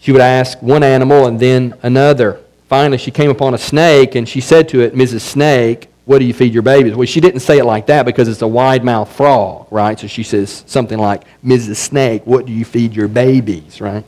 She 0.00 0.12
would 0.12 0.20
ask 0.20 0.60
one 0.60 0.82
animal 0.82 1.24
and 1.24 1.40
then 1.40 1.78
another. 1.82 2.40
Finally, 2.68 2.98
she 2.98 3.10
came 3.10 3.30
upon 3.30 3.54
a 3.54 3.58
snake 3.58 4.14
and 4.14 4.28
she 4.28 4.42
said 4.42 4.68
to 4.68 4.80
it, 4.80 4.94
Mrs. 4.94 5.22
Snake, 5.22 5.88
what 6.06 6.20
do 6.20 6.24
you 6.24 6.32
feed 6.32 6.54
your 6.54 6.62
babies? 6.62 6.94
Well, 6.94 7.04
she 7.04 7.20
didn't 7.20 7.40
say 7.40 7.58
it 7.58 7.64
like 7.64 7.86
that 7.86 8.06
because 8.06 8.28
it's 8.28 8.40
a 8.40 8.46
wide-mouthed 8.46 9.12
frog, 9.12 9.66
right? 9.72 9.98
So 9.98 10.06
she 10.06 10.22
says 10.22 10.62
something 10.66 10.98
like, 10.98 11.24
Mrs. 11.44 11.76
Snake, 11.76 12.22
what 12.24 12.46
do 12.46 12.52
you 12.52 12.64
feed 12.64 12.94
your 12.94 13.08
babies, 13.08 13.80
right? 13.80 14.04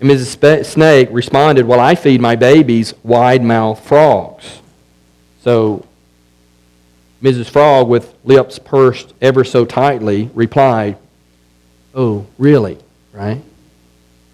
And 0.00 0.10
Mrs. 0.10 0.66
Snake 0.66 1.08
responded, 1.12 1.64
Well, 1.64 1.78
I 1.78 1.94
feed 1.94 2.20
my 2.20 2.34
babies 2.34 2.92
wide-mouthed 3.04 3.84
frogs. 3.84 4.60
So 5.42 5.86
Mrs. 7.22 7.48
Frog, 7.48 7.88
with 7.88 8.12
lips 8.24 8.58
pursed 8.58 9.14
ever 9.22 9.44
so 9.44 9.64
tightly, 9.64 10.28
replied, 10.34 10.98
Oh, 11.94 12.26
really? 12.36 12.78
Right? 13.12 13.42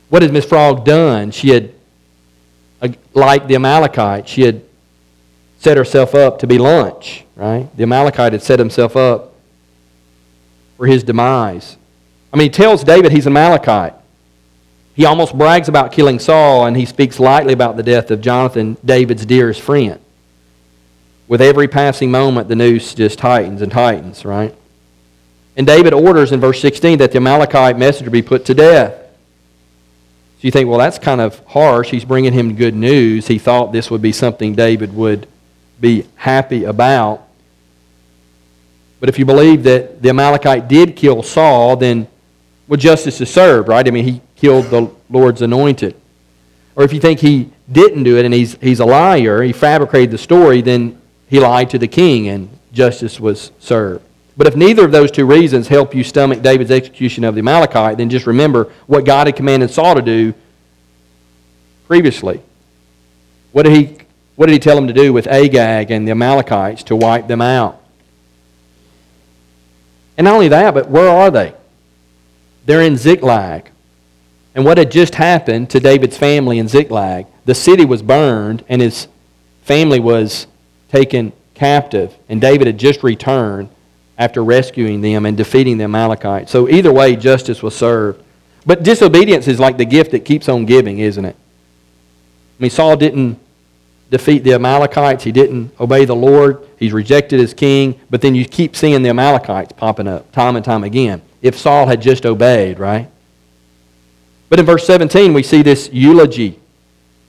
What 0.09 0.23
had 0.23 0.33
Miss 0.33 0.47
Frog 0.47 0.87
done? 0.87 1.33
She 1.33 1.51
had, 1.51 1.75
uh, 2.81 2.89
like 3.13 3.47
the 3.47 3.57
Amalekite, 3.57 4.27
she 4.27 4.43
had 4.43 4.63
set 5.63 5.77
herself 5.77 6.13
up 6.17 6.41
to 6.41 6.47
be 6.49 6.59
lunch, 6.59 7.25
right? 7.37 7.69
The 7.77 7.85
Amalekite 7.85 8.33
had 8.33 8.43
set 8.43 8.59
himself 8.59 8.97
up 8.97 9.33
for 10.77 10.89
his 10.89 11.05
demise. 11.05 11.77
I 12.33 12.37
mean, 12.37 12.47
he 12.47 12.51
tells 12.51 12.83
David 12.83 13.13
he's 13.13 13.29
an 13.29 13.37
Amalekite. 13.37 13.95
He 14.97 15.05
almost 15.05 15.39
brags 15.39 15.69
about 15.69 15.93
killing 15.93 16.19
Saul, 16.19 16.67
and 16.67 16.77
he 16.77 16.85
speaks 16.85 17.21
lightly 17.21 17.53
about 17.53 17.77
the 17.77 17.85
death 17.85 18.11
of 18.11 18.21
Jonathan, 18.21 18.77
David's 18.85 19.25
dearest 19.25 19.61
friend. 19.61 20.01
With 21.29 21.41
every 21.41 21.69
passing 21.69 22.11
moment, 22.11 22.49
the 22.49 22.57
noose 22.57 22.93
just 22.93 23.21
tightens 23.21 23.63
and 23.63 23.71
tightens, 23.71 24.25
right? 24.25 24.57
And 25.57 25.65
David 25.65 25.95
orders 25.95 26.33
in 26.33 26.41
verse 26.41 26.61
16 26.61 26.99
that 26.99 27.13
the 27.13 27.19
Amalekite 27.19 27.79
messenger 27.79 28.11
be 28.11 28.23
put 28.23 28.45
to 28.47 28.55
death. 28.55 28.95
So 28.95 30.41
you 30.41 30.51
think, 30.51 30.69
well, 30.69 30.81
that's 30.81 30.99
kind 30.99 31.21
of 31.21 31.39
harsh. 31.47 31.91
He's 31.91 32.05
bringing 32.05 32.33
him 32.33 32.57
good 32.57 32.75
news. 32.75 33.29
He 33.29 33.39
thought 33.39 33.71
this 33.71 33.93
would 33.93 34.03
be 34.03 34.11
something 34.11 34.57
David 34.57 34.93
would 34.97 35.29
be 35.83 36.07
happy 36.15 36.65
about. 36.65 37.29
But 39.01 39.11
if 39.11 39.19
you 39.19 39.27
believe 39.27 39.65
that 39.65 40.01
the 40.01 40.09
Amalekite 40.09 40.69
did 40.69 40.97
kill 40.97 41.23
Saul, 41.23 41.77
then 41.77 42.07
well, 42.69 42.79
justice 42.79 43.21
is 43.21 43.29
served, 43.29 43.69
right? 43.69 43.87
I 43.87 43.91
mean, 43.91 44.05
he 44.05 44.21
killed 44.37 44.67
the 44.67 44.91
Lord's 45.11 45.43
anointed. 45.43 45.95
Or 46.77 46.85
if 46.85 46.93
you 46.93 47.01
think 47.01 47.19
he 47.19 47.51
didn't 47.71 48.05
do 48.05 48.17
it 48.17 48.25
and 48.25 48.33
he's, 48.33 48.55
he's 48.63 48.81
a 48.81 48.85
liar, 48.87 49.43
he 49.43 49.53
fabricated 49.53 50.13
the 50.13 50.19
story, 50.19 50.63
then 50.63 50.99
he 51.29 51.41
lied 51.41 51.69
to 51.71 51.79
the 51.79 51.89
king 51.89 52.29
and 52.29 52.49
justice 52.73 53.19
was 53.19 53.51
served. 53.59 54.05
But 54.37 54.47
if 54.47 54.57
neither 54.57 54.85
of 54.85 54.93
those 54.93 55.11
two 55.11 55.27
reasons 55.27 55.69
help 55.69 55.95
you 55.95 56.05
stomach 56.05 56.41
David's 56.41 56.71
execution 56.71 57.25
of 57.25 57.35
the 57.35 57.41
Amalekite, 57.41 57.99
then 57.99 58.09
just 58.09 58.27
remember 58.27 58.73
what 58.87 59.05
God 59.05 59.27
had 59.27 59.37
commanded 59.37 59.71
Saul 59.71 59.97
to 59.97 60.03
do 60.03 60.33
previously. 61.87 62.41
What 63.51 63.65
did 63.65 63.77
he 63.77 63.99
what 64.37 64.47
did 64.47 64.53
he 64.53 64.59
tell 64.59 64.77
them 64.77 64.87
to 64.87 64.93
do 64.93 65.13
with 65.13 65.27
Agag 65.27 65.91
and 65.91 66.07
the 66.07 66.13
Amalekites 66.13 66.83
to 66.85 66.97
wipe 66.97 67.29
them 67.29 67.41
out? 67.41 67.81
And 70.17 70.25
not 70.25 70.35
only 70.35 70.49
that, 70.49 70.75
but 70.75 70.89
where 70.89 71.09
are 71.09 71.31
they? 71.31 71.55
They're 72.67 72.83
in 72.83 72.97
Ziklag. 72.97 73.71
And 74.55 74.65
what 74.65 74.79
had 74.79 74.91
just 74.91 75.15
happened 75.15 75.71
to 75.71 75.81
David's 75.81 76.17
family 76.17 76.59
in 76.59 76.69
Ziklag? 76.69 77.27
The 77.45 77.55
city 77.55 77.85
was 77.85 78.03
burned 78.03 78.65
and 78.69 78.83
his 78.83 79.09
family 79.63 80.01
was 80.01 80.47
taken 80.89 81.33
captive. 81.55 82.15
And 82.29 82.41
David 82.41 82.67
had 82.67 82.79
just 82.79 83.03
returned 83.03 83.71
after 84.19 84.45
rescuing 84.45 85.01
them 85.01 85.27
and 85.27 85.37
defeating 85.37 85.79
the 85.79 85.85
Amalekites. 85.85 86.51
So 86.51 86.69
either 86.69 86.93
way, 86.93 87.17
justice 87.17 87.63
was 87.63 87.75
served. 87.75 88.23
But 88.65 88.83
disobedience 88.83 89.49
is 89.49 89.59
like 89.59 89.79
the 89.79 89.85
gift 89.85 90.13
that 90.13 90.21
keeps 90.21 90.49
on 90.49 90.67
giving, 90.67 90.99
isn't 90.99 91.25
it? 91.25 91.35
I 91.35 92.63
mean, 92.63 92.71
Saul 92.71 92.97
didn't 92.97 93.41
defeat 94.13 94.45
the 94.45 94.53
Amalekites. 94.53 95.25
He 95.25 95.33
didn't 95.33 95.73
obey 95.81 96.05
the 96.05 96.15
Lord. 96.15 96.69
He's 96.79 96.93
rejected 96.93 97.41
as 97.41 97.55
king. 97.55 97.99
But 98.11 98.21
then 98.21 98.35
you 98.35 98.45
keep 98.45 98.77
seeing 98.77 99.03
the 99.03 99.09
Amalekites 99.09 99.73
popping 99.73 100.07
up 100.07 100.31
time 100.33 100.55
and 100.55 100.65
time 100.65 100.85
again. 100.85 101.23
If 101.41 101.59
Saul 101.59 101.87
had 101.87 102.03
just 102.03 102.27
obeyed, 102.27 102.79
right? 102.79 103.11
But 104.51 104.61
in 104.61 104.67
verse 104.67 104.87
17, 104.87 105.33
we 105.33 105.43
see 105.43 105.63
this 105.63 105.89
eulogy. 105.91 106.61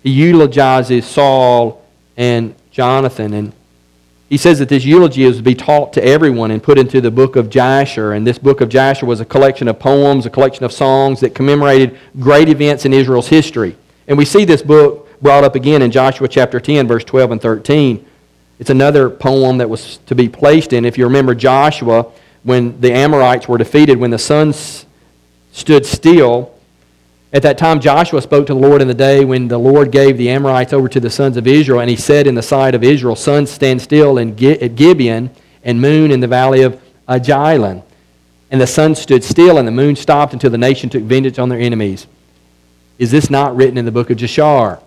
He 0.04 0.10
eulogizes 0.12 1.06
Saul 1.06 1.82
and 2.18 2.54
Jonathan. 2.70 3.34
And 3.34 3.54
he 4.28 4.36
says 4.36 4.60
that 4.60 4.68
this 4.68 4.84
eulogy 4.84 5.24
is 5.24 5.38
to 5.38 5.44
be 5.44 5.56
taught 5.56 5.94
to 5.94 6.04
everyone 6.04 6.52
and 6.52 6.62
put 6.62 6.78
into 6.78 7.00
the 7.00 7.12
book 7.12 7.38
of 7.38 7.50
Jasher. 7.50 8.12
And 8.12 8.28
this 8.28 8.38
book 8.38 8.60
of 8.60 8.68
Jasher 8.68 9.06
was 9.06 9.22
a 9.22 9.26
collection 9.26 9.70
of 9.70 9.80
poems, 9.80 10.26
a 10.26 10.30
collection 10.30 10.66
of 10.66 10.74
songs 10.74 11.22
that 11.22 11.34
commemorated 11.34 11.98
great 12.20 12.50
events 12.50 12.84
in 12.84 12.92
Israel's 12.92 13.30
history. 13.30 13.78
And 14.06 14.18
we 14.18 14.26
see 14.26 14.44
this 14.44 14.62
book 14.62 15.08
brought 15.24 15.46
up 15.46 15.56
again 15.56 15.82
in 15.82 15.90
Joshua 15.90 16.28
chapter 16.28 16.60
10, 16.60 16.86
verse 16.86 17.06
12 17.06 17.32
and 17.32 17.42
13. 17.42 18.06
It's 18.60 18.70
another 18.70 19.10
poem 19.10 19.58
that 19.60 19.70
was 19.70 19.98
to 20.06 20.16
be 20.16 20.28
placed 20.28 20.74
in. 20.74 20.84
If 20.84 20.98
you 20.98 21.06
remember 21.06 21.34
Joshua, 21.34 22.12
when 22.44 22.80
the 22.82 22.92
Amorites 22.92 23.48
were 23.48 23.58
defeated, 23.58 23.98
when 23.98 24.12
the 24.12 24.20
sun 24.20 24.54
stood 25.54 25.86
still, 25.86 26.54
at 27.32 27.42
that 27.42 27.58
time 27.58 27.80
Joshua 27.80 28.22
spoke 28.22 28.46
to 28.48 28.54
the 28.54 28.60
Lord 28.60 28.82
in 28.82 28.90
the 28.90 28.94
day 28.94 29.24
when 29.24 29.48
the 29.48 29.58
Lord 29.58 29.92
gave 29.92 30.18
the 30.18 30.30
Amorites 30.30 30.74
over 30.74 30.90
to 30.90 31.00
the 31.00 31.10
sons 31.10 31.38
of 31.38 31.48
Israel, 31.48 31.80
and 31.80 31.90
he 31.90 31.96
said 31.96 32.28
in 32.28 32.36
the 32.36 32.44
sight 32.44 32.76
of 32.76 32.84
Israel, 32.84 33.16
Sun 33.16 33.48
stand 33.48 33.82
still 33.82 34.18
in 34.18 34.32
at 34.44 34.76
Gibeon, 34.76 35.30
and 35.64 35.80
moon 35.80 36.12
in 36.12 36.20
the 36.20 36.28
valley 36.28 36.64
of 36.64 36.82
Ajalon. 37.08 37.82
And 38.52 38.60
the 38.60 38.68
sun 38.68 38.94
stood 38.94 39.24
still, 39.24 39.58
and 39.58 39.66
the 39.66 39.72
moon 39.72 39.96
stopped 39.96 40.34
until 40.34 40.50
the 40.50 40.58
nation 40.58 40.90
took 40.90 41.04
vengeance 41.04 41.40
on 41.40 41.48
their 41.48 41.60
enemies. 41.60 42.08
Is 43.00 43.10
this 43.10 43.30
not 43.30 43.56
written 43.56 43.78
in 43.78 43.86
the 43.86 43.92
book 43.92 44.10
of 44.10 44.18
Jashar? 44.18 44.82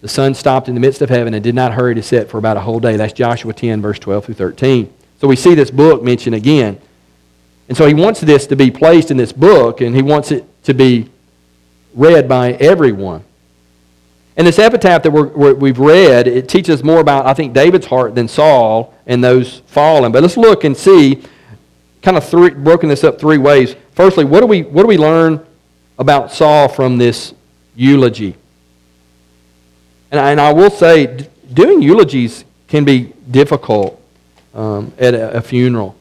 The 0.00 0.08
sun 0.08 0.34
stopped 0.34 0.68
in 0.68 0.74
the 0.74 0.80
midst 0.80 1.02
of 1.02 1.10
heaven 1.10 1.34
and 1.34 1.44
did 1.44 1.54
not 1.54 1.74
hurry 1.74 1.94
to 1.94 2.02
set 2.02 2.30
for 2.30 2.38
about 2.38 2.56
a 2.56 2.60
whole 2.60 2.80
day. 2.80 2.96
That's 2.96 3.12
Joshua 3.12 3.52
10, 3.52 3.82
verse 3.82 3.98
12 3.98 4.24
through 4.24 4.34
13. 4.34 4.92
So 5.20 5.28
we 5.28 5.36
see 5.36 5.54
this 5.54 5.70
book 5.70 6.02
mentioned 6.02 6.34
again. 6.34 6.80
And 7.68 7.76
so 7.76 7.86
he 7.86 7.94
wants 7.94 8.20
this 8.20 8.46
to 8.46 8.56
be 8.56 8.70
placed 8.70 9.10
in 9.10 9.16
this 9.16 9.32
book, 9.32 9.80
and 9.80 9.94
he 9.94 10.02
wants 10.02 10.32
it 10.32 10.44
to 10.64 10.74
be 10.74 11.10
read 11.94 12.28
by 12.28 12.52
everyone. 12.54 13.24
And 14.36 14.46
this 14.46 14.58
epitaph 14.58 15.02
that 15.02 15.10
we 15.10 15.68
have 15.68 15.78
read, 15.78 16.26
it 16.26 16.48
teaches 16.48 16.82
more 16.82 17.00
about, 17.00 17.26
I 17.26 17.34
think, 17.34 17.52
David's 17.52 17.86
heart 17.86 18.14
than 18.14 18.26
Saul 18.26 18.94
and 19.06 19.22
those 19.22 19.58
fallen. 19.66 20.12
But 20.12 20.22
let's 20.22 20.38
look 20.38 20.64
and 20.64 20.74
see, 20.74 21.22
kind 22.00 22.16
of 22.16 22.26
three, 22.26 22.50
broken 22.50 22.88
this 22.88 23.04
up 23.04 23.20
three 23.20 23.38
ways. 23.38 23.76
Firstly, 23.92 24.24
what 24.24 24.40
do 24.40 24.46
we, 24.46 24.62
what 24.62 24.82
do 24.82 24.88
we 24.88 24.96
learn 24.96 25.44
about 25.98 26.32
Saul 26.32 26.68
from 26.68 26.96
this 26.96 27.34
eulogy? 27.76 28.34
And 30.10 30.20
I, 30.20 30.30
and 30.30 30.40
I 30.40 30.52
will 30.52 30.70
say, 30.70 31.28
doing 31.52 31.82
eulogies 31.82 32.44
can 32.68 32.84
be 32.84 33.12
difficult 33.30 34.00
um, 34.54 34.92
at 34.98 35.14
a, 35.14 35.38
a, 35.38 35.40
funeral, 35.40 35.96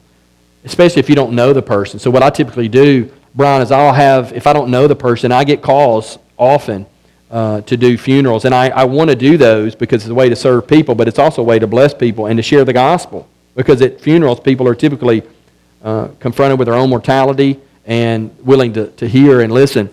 especially 0.64 1.00
if 1.00 1.10
you 1.10 1.16
don't 1.16 1.34
know 1.34 1.54
the 1.54 1.62
person. 1.62 2.00
So, 2.00 2.10
what 2.10 2.24
I 2.24 2.30
typically 2.30 2.68
do, 2.68 3.12
Brian, 3.36 3.62
is 3.62 3.72
I'll 3.72 3.94
have, 3.94 4.34
if 4.34 4.48
I 4.48 4.54
don't 4.54 4.72
know 4.72 4.88
the 4.88 4.96
person, 4.96 5.32
I 5.32 5.44
get 5.44 5.62
calls 5.62 6.18
often 6.38 6.88
uh, 7.30 7.62
to 7.62 7.78
do 7.78 7.98
funerals. 7.98 8.46
And 8.46 8.56
I, 8.56 8.70
I 8.70 8.86
want 8.86 9.12
to 9.12 9.16
do 9.16 9.38
those 9.38 9.76
because 9.76 10.04
it's 10.04 10.10
a 10.10 10.16
way 10.16 10.30
to 10.30 10.36
serve 10.36 10.68
people, 10.68 10.96
but 10.96 11.08
it's 11.08 11.20
also 11.20 11.42
a 11.42 11.46
way 11.46 11.60
to 11.60 11.68
bless 11.68 11.94
people 11.94 12.26
and 12.26 12.38
to 12.38 12.44
share 12.44 12.66
the 12.66 12.74
gospel. 12.74 13.28
Because 13.56 13.82
at 13.82 14.02
funerals, 14.02 14.40
people 14.40 14.68
are 14.68 14.76
typically 14.76 15.22
uh, 15.84 16.08
confronted 16.20 16.58
with 16.58 16.68
their 16.68 16.76
own 16.76 16.90
mortality 16.90 17.60
and 17.86 18.36
willing 18.44 18.74
to, 18.74 18.88
to 18.92 19.08
hear 19.08 19.42
and 19.42 19.54
listen. 19.54 19.90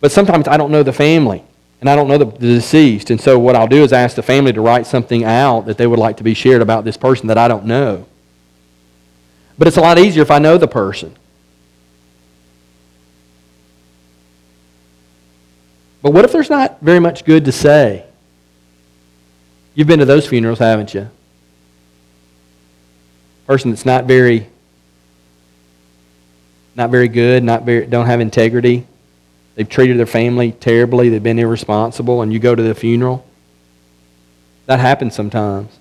But 0.00 0.12
sometimes 0.12 0.46
I 0.46 0.56
don't 0.56 0.70
know 0.70 0.82
the 0.82 0.92
family 0.92 1.42
and 1.80 1.90
I 1.90 1.96
don't 1.96 2.08
know 2.08 2.18
the, 2.18 2.24
the, 2.24 2.54
deceased. 2.54 3.10
And 3.10 3.20
so 3.20 3.38
what 3.38 3.54
I'll 3.54 3.66
do 3.66 3.82
is 3.82 3.92
ask 3.92 4.16
the 4.16 4.22
family 4.22 4.52
to 4.52 4.60
write 4.60 4.86
something 4.86 5.24
out 5.24 5.66
that 5.66 5.76
they 5.76 5.86
would 5.86 5.98
like 5.98 6.16
to 6.18 6.24
be 6.24 6.34
shared 6.34 6.62
about 6.62 6.84
this 6.84 6.96
person 6.96 7.26
that 7.28 7.38
I 7.38 7.48
don't 7.48 7.66
know. 7.66 8.06
But 9.58 9.68
it's 9.68 9.76
a 9.76 9.82
lot 9.82 9.98
easier 9.98 10.22
if 10.22 10.30
I 10.30 10.38
know 10.38 10.58
the 10.58 10.68
person. 10.68 11.16
But 16.02 16.12
what 16.12 16.24
if 16.24 16.32
there's 16.32 16.50
not 16.50 16.80
very 16.80 17.00
much 17.00 17.24
good 17.24 17.44
to 17.46 17.52
say? 17.52 18.04
You've 19.74 19.88
been 19.88 19.98
to 19.98 20.04
those 20.04 20.26
funerals, 20.26 20.58
haven't 20.58 20.94
you? 20.94 21.10
Person 23.46 23.70
that's 23.70 23.84
not 23.84 24.04
very 24.04 24.46
not 26.74 26.90
very 26.90 27.08
good, 27.08 27.42
not 27.42 27.64
very 27.64 27.86
don't 27.86 28.06
have 28.06 28.20
integrity. 28.20 28.86
They've 29.56 29.68
treated 29.68 29.98
their 29.98 30.06
family 30.06 30.52
terribly. 30.52 31.08
They've 31.08 31.22
been 31.22 31.38
irresponsible, 31.38 32.22
and 32.22 32.32
you 32.32 32.38
go 32.38 32.54
to 32.54 32.62
the 32.62 32.74
funeral. 32.74 33.26
That 34.66 34.78
happens 34.80 35.14
sometimes. 35.14 35.76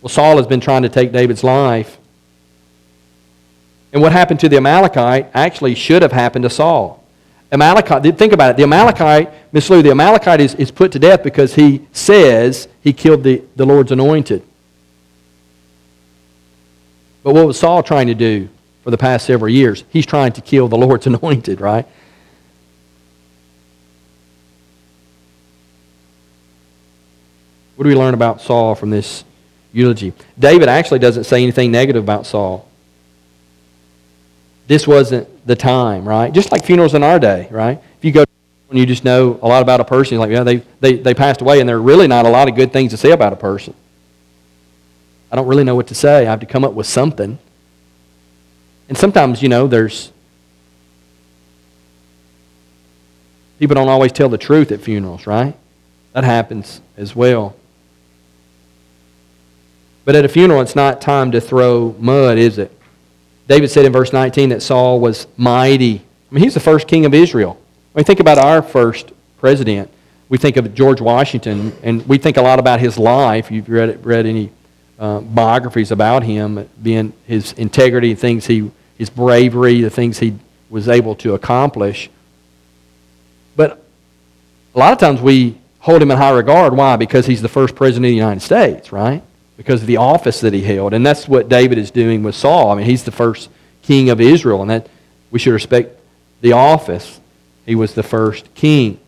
Well, 0.00 0.08
Saul 0.08 0.38
has 0.38 0.46
been 0.46 0.60
trying 0.60 0.82
to 0.82 0.88
take 0.88 1.12
David's 1.12 1.44
life. 1.44 1.98
And 3.92 4.02
what 4.02 4.12
happened 4.12 4.40
to 4.40 4.48
the 4.48 4.56
Amalekite 4.56 5.30
actually 5.34 5.74
should 5.74 6.02
have 6.02 6.12
happened 6.12 6.42
to 6.42 6.50
Saul. 6.50 7.04
Amalekite, 7.52 8.18
think 8.18 8.32
about 8.32 8.50
it. 8.50 8.56
The 8.56 8.64
Amalekite, 8.64 9.32
Miss 9.52 9.70
Lou, 9.70 9.82
the 9.82 9.90
Amalekite 9.90 10.40
is, 10.40 10.54
is 10.56 10.70
put 10.70 10.90
to 10.92 10.98
death 10.98 11.22
because 11.22 11.54
he 11.54 11.86
says 11.92 12.66
he 12.80 12.92
killed 12.92 13.22
the, 13.22 13.42
the 13.54 13.64
Lord's 13.64 13.92
anointed. 13.92 14.42
But 17.22 17.34
what 17.34 17.46
was 17.46 17.58
Saul 17.58 17.82
trying 17.82 18.08
to 18.08 18.14
do 18.14 18.48
for 18.84 18.90
the 18.90 18.98
past 18.98 19.26
several 19.26 19.50
years? 19.50 19.82
He's 19.88 20.06
trying 20.06 20.32
to 20.32 20.40
kill 20.40 20.68
the 20.68 20.76
Lord's 20.76 21.06
anointed, 21.08 21.60
right? 21.60 21.86
What 27.74 27.82
do 27.82 27.88
we 27.88 27.96
learn 27.96 28.14
about 28.14 28.40
Saul 28.40 28.76
from 28.76 28.90
this 28.90 29.24
eulogy? 29.72 30.12
David 30.38 30.68
actually 30.68 31.00
doesn't 31.00 31.24
say 31.24 31.42
anything 31.42 31.72
negative 31.72 32.04
about 32.04 32.24
Saul. 32.26 32.68
This 34.68 34.86
wasn't 34.86 35.28
the 35.46 35.56
time, 35.56 36.08
right? 36.08 36.32
Just 36.32 36.52
like 36.52 36.64
funerals 36.64 36.94
in 36.94 37.02
our 37.02 37.18
day, 37.18 37.48
right? 37.50 37.82
If 37.98 38.04
you 38.04 38.12
go 38.12 38.24
and 38.70 38.78
you 38.78 38.86
just 38.86 39.04
know 39.04 39.38
a 39.42 39.48
lot 39.48 39.62
about 39.62 39.80
a 39.80 39.84
person, 39.84 40.18
like, 40.18 40.30
yeah, 40.30 40.42
they, 40.42 40.62
they, 40.80 40.94
they 40.94 41.14
passed 41.14 41.40
away, 41.40 41.60
and 41.60 41.68
there 41.68 41.76
are 41.76 41.82
really 41.82 42.06
not 42.06 42.26
a 42.26 42.28
lot 42.28 42.48
of 42.48 42.54
good 42.54 42.72
things 42.72 42.92
to 42.92 42.96
say 42.96 43.10
about 43.10 43.32
a 43.32 43.36
person. 43.36 43.74
I 45.30 45.36
don't 45.36 45.46
really 45.46 45.64
know 45.64 45.74
what 45.74 45.88
to 45.88 45.94
say. 45.94 46.26
I 46.26 46.30
have 46.30 46.40
to 46.40 46.46
come 46.46 46.64
up 46.64 46.74
with 46.74 46.86
something. 46.86 47.38
And 48.88 48.98
sometimes, 48.98 49.42
you 49.42 49.48
know, 49.48 49.66
there's 49.66 50.12
people 53.58 53.74
don't 53.74 53.88
always 53.88 54.12
tell 54.12 54.28
the 54.28 54.38
truth 54.38 54.72
at 54.72 54.80
funerals, 54.80 55.26
right? 55.26 55.56
That 56.12 56.24
happens 56.24 56.80
as 56.96 57.16
well. 57.16 57.56
But 60.04 60.16
at 60.16 60.24
a 60.24 60.28
funeral, 60.28 60.60
it's 60.60 60.76
not 60.76 61.00
time 61.00 61.32
to 61.32 61.40
throw 61.40 61.94
mud, 61.98 62.36
is 62.36 62.58
it? 62.58 62.70
David 63.48 63.70
said 63.70 63.84
in 63.84 63.92
verse 63.92 64.12
19 64.12 64.50
that 64.50 64.62
Saul 64.62 65.00
was 65.00 65.26
mighty. 65.36 65.96
I 65.96 66.34
mean, 66.34 66.44
he's 66.44 66.54
the 66.54 66.60
first 66.60 66.86
king 66.86 67.06
of 67.06 67.14
Israel. 67.14 67.54
When 67.92 68.02
we 68.02 68.04
think 68.04 68.20
about 68.20 68.38
our 68.38 68.62
first 68.62 69.12
president, 69.38 69.90
we 70.28 70.38
think 70.38 70.56
of 70.56 70.74
George 70.74 71.00
Washington, 71.00 71.72
and 71.82 72.06
we 72.06 72.18
think 72.18 72.36
a 72.36 72.42
lot 72.42 72.58
about 72.58 72.80
his 72.80 72.98
life. 72.98 73.50
You've 73.50 73.68
read, 73.68 74.04
read 74.04 74.26
any 74.26 74.50
uh, 74.98 75.20
biographies 75.20 75.90
about 75.90 76.22
him, 76.22 76.68
being 76.82 77.12
his 77.26 77.52
integrity, 77.52 78.14
things 78.14 78.46
he, 78.46 78.70
his 78.96 79.10
bravery, 79.10 79.80
the 79.80 79.90
things 79.90 80.18
he 80.18 80.38
was 80.70 80.88
able 80.88 81.14
to 81.16 81.34
accomplish. 81.34 82.10
But 83.56 83.84
a 84.74 84.78
lot 84.78 84.92
of 84.92 84.98
times 84.98 85.20
we 85.20 85.58
hold 85.80 86.02
him 86.02 86.10
in 86.10 86.16
high 86.16 86.30
regard. 86.30 86.76
Why? 86.76 86.96
Because 86.96 87.26
he's 87.26 87.42
the 87.42 87.48
first 87.48 87.74
president 87.74 88.06
of 88.06 88.10
the 88.10 88.16
United 88.16 88.40
States, 88.40 88.92
right? 88.92 89.22
because 89.56 89.80
of 89.80 89.86
the 89.86 89.96
office 89.98 90.40
that 90.40 90.52
he 90.52 90.62
held. 90.62 90.94
And 90.94 91.04
that's 91.04 91.28
what 91.28 91.48
David 91.48 91.78
is 91.78 91.90
doing 91.90 92.22
with 92.22 92.34
Saul. 92.34 92.70
I 92.70 92.74
mean, 92.76 92.86
he's 92.86 93.04
the 93.04 93.12
first 93.12 93.50
king 93.82 94.10
of 94.10 94.20
Israel, 94.20 94.62
and 94.62 94.70
that 94.70 94.88
we 95.30 95.38
should 95.38 95.52
respect 95.52 95.98
the 96.40 96.52
office. 96.52 97.20
He 97.66 97.74
was 97.74 97.94
the 97.94 98.02
first 98.02 98.52
king. 98.54 98.98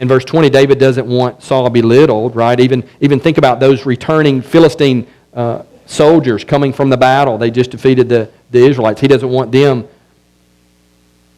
In 0.00 0.06
verse 0.06 0.24
20, 0.24 0.48
David 0.50 0.78
doesn't 0.78 1.06
want 1.06 1.42
Saul 1.42 1.68
belittled, 1.70 2.36
right? 2.36 2.58
Even, 2.60 2.88
even 3.00 3.18
think 3.18 3.36
about 3.36 3.58
those 3.58 3.84
returning 3.84 4.40
Philistine 4.42 5.06
uh, 5.34 5.62
soldiers 5.86 6.44
coming 6.44 6.72
from 6.72 6.88
the 6.90 6.96
battle. 6.96 7.36
They 7.36 7.50
just 7.50 7.70
defeated 7.70 8.08
the, 8.08 8.30
the 8.50 8.60
Israelites. 8.60 9.00
He 9.00 9.08
doesn't 9.08 9.28
want 9.28 9.50
them 9.50 9.88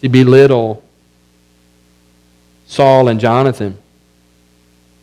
to 0.03 0.09
belittle 0.09 0.83
Saul 2.67 3.09
and 3.09 3.19
Jonathan. 3.19 3.79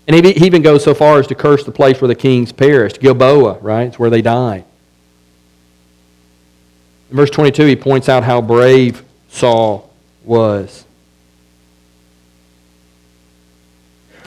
And 0.08 0.26
he, 0.26 0.34
he 0.34 0.46
even 0.46 0.62
goes 0.62 0.84
so 0.84 0.94
far 0.94 1.20
as 1.20 1.28
to 1.28 1.36
curse 1.36 1.64
the 1.64 1.72
place 1.72 2.00
where 2.00 2.08
the 2.08 2.16
kings 2.16 2.52
perished, 2.52 3.02
Gilboa, 3.02 3.60
right? 3.60 3.88
It's 3.88 4.00
where 4.00 4.10
they 4.10 4.22
died. 4.22 4.64
In 7.10 7.16
verse 7.16 7.30
22, 7.30 7.66
he 7.66 7.76
points 7.76 8.08
out 8.08 8.24
how 8.24 8.42
brave 8.42 9.04
Saul 9.30 9.90
was. 10.24 10.86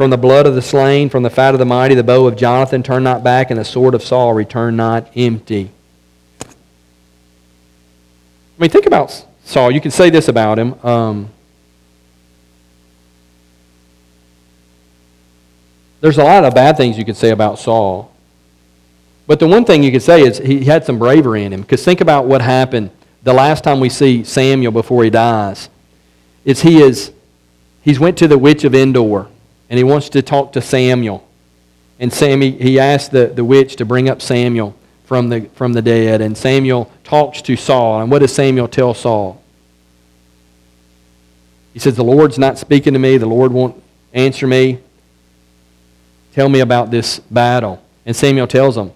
From 0.01 0.09
the 0.09 0.17
blood 0.17 0.47
of 0.47 0.55
the 0.55 0.63
slain, 0.63 1.11
from 1.11 1.25
the 1.25 1.29
fat 1.29 1.53
of 1.55 1.59
the 1.59 1.67
mighty, 1.67 1.95
the 1.95 2.03
bow 2.03 2.27
of 2.27 2.35
Jonathan 2.35 2.83
turn 2.83 3.05
not 3.05 3.23
back, 3.23 3.51
and 3.51 3.61
the 3.61 3.67
sword 3.67 3.95
of 3.95 4.03
Saul 4.03 4.33
return 4.33 4.75
not 4.75 5.11
empty. 5.15 5.71
I 6.43 6.47
mean, 8.57 8.71
think 8.71 8.87
about 8.87 9.27
Saul. 9.45 9.71
You 9.71 9.79
can 9.79 9.91
say 9.91 10.09
this 10.09 10.27
about 10.29 10.59
him. 10.59 10.73
Um, 10.83 11.29
There's 16.01 16.17
a 16.17 16.25
lot 16.25 16.47
of 16.47 16.55
bad 16.55 16.79
things 16.79 16.97
you 16.97 17.05
could 17.05 17.19
say 17.19 17.29
about 17.29 17.59
Saul. 17.59 18.11
But 19.27 19.39
the 19.39 19.49
one 19.49 19.67
thing 19.67 19.83
you 19.83 19.93
could 19.93 20.03
say 20.03 20.23
is 20.23 20.39
he 20.39 20.65
had 20.65 20.87
some 20.87 20.99
bravery 20.99 21.45
in 21.45 21.53
him. 21.53 21.61
Because 21.61 21.85
think 21.85 22.01
about 22.01 22.25
what 22.25 22.41
happened 22.41 22.89
the 23.23 23.35
last 23.35 23.65
time 23.65 23.81
we 23.81 23.91
see 23.91 24.25
Samuel 24.25 24.73
before 24.73 25.05
he 25.05 25.11
dies. 25.11 25.69
Is 26.47 26.63
he 26.63 26.81
is 26.81 27.13
he's 27.83 28.01
went 28.01 28.17
to 28.17 28.27
the 28.27 28.39
witch 28.39 28.65
of 28.65 28.75
Endor 28.75 29.29
and 29.71 29.79
he 29.79 29.85
wants 29.85 30.09
to 30.11 30.21
talk 30.21 30.53
to 30.53 30.61
Samuel. 30.61 31.27
And 32.01 32.13
Sammy, 32.13 32.51
he 32.51 32.81
asked 32.81 33.13
the, 33.13 33.27
the 33.27 33.45
witch 33.45 33.77
to 33.77 33.85
bring 33.85 34.09
up 34.09 34.21
Samuel 34.21 34.75
from 35.05 35.29
the, 35.29 35.43
from 35.55 35.73
the 35.73 35.83
dead. 35.83 36.21
And 36.21 36.37
Samuel 36.37 36.91
talks 37.05 37.41
to 37.43 37.57
Saul. 37.57 38.03
And 38.03 38.11
what 38.11 38.19
does 38.19 38.35
Samuel 38.35 38.67
tell 38.67 38.95
Saul? 38.95 39.41
He 41.73 41.79
says, 41.79 41.95
The 41.95 42.05
Lord's 42.05 42.39
not 42.39 42.59
speaking 42.59 42.95
to 42.95 42.99
me. 42.99 43.17
The 43.17 43.27
Lord 43.27 43.53
won't 43.53 43.81
answer 44.13 44.47
me. 44.47 44.81
Tell 46.33 46.49
me 46.49 46.61
about 46.61 46.91
this 46.91 47.21
battle. 47.21 47.83
And 48.05 48.17
Samuel 48.17 48.49
tells 48.49 48.77
him, 48.77 48.93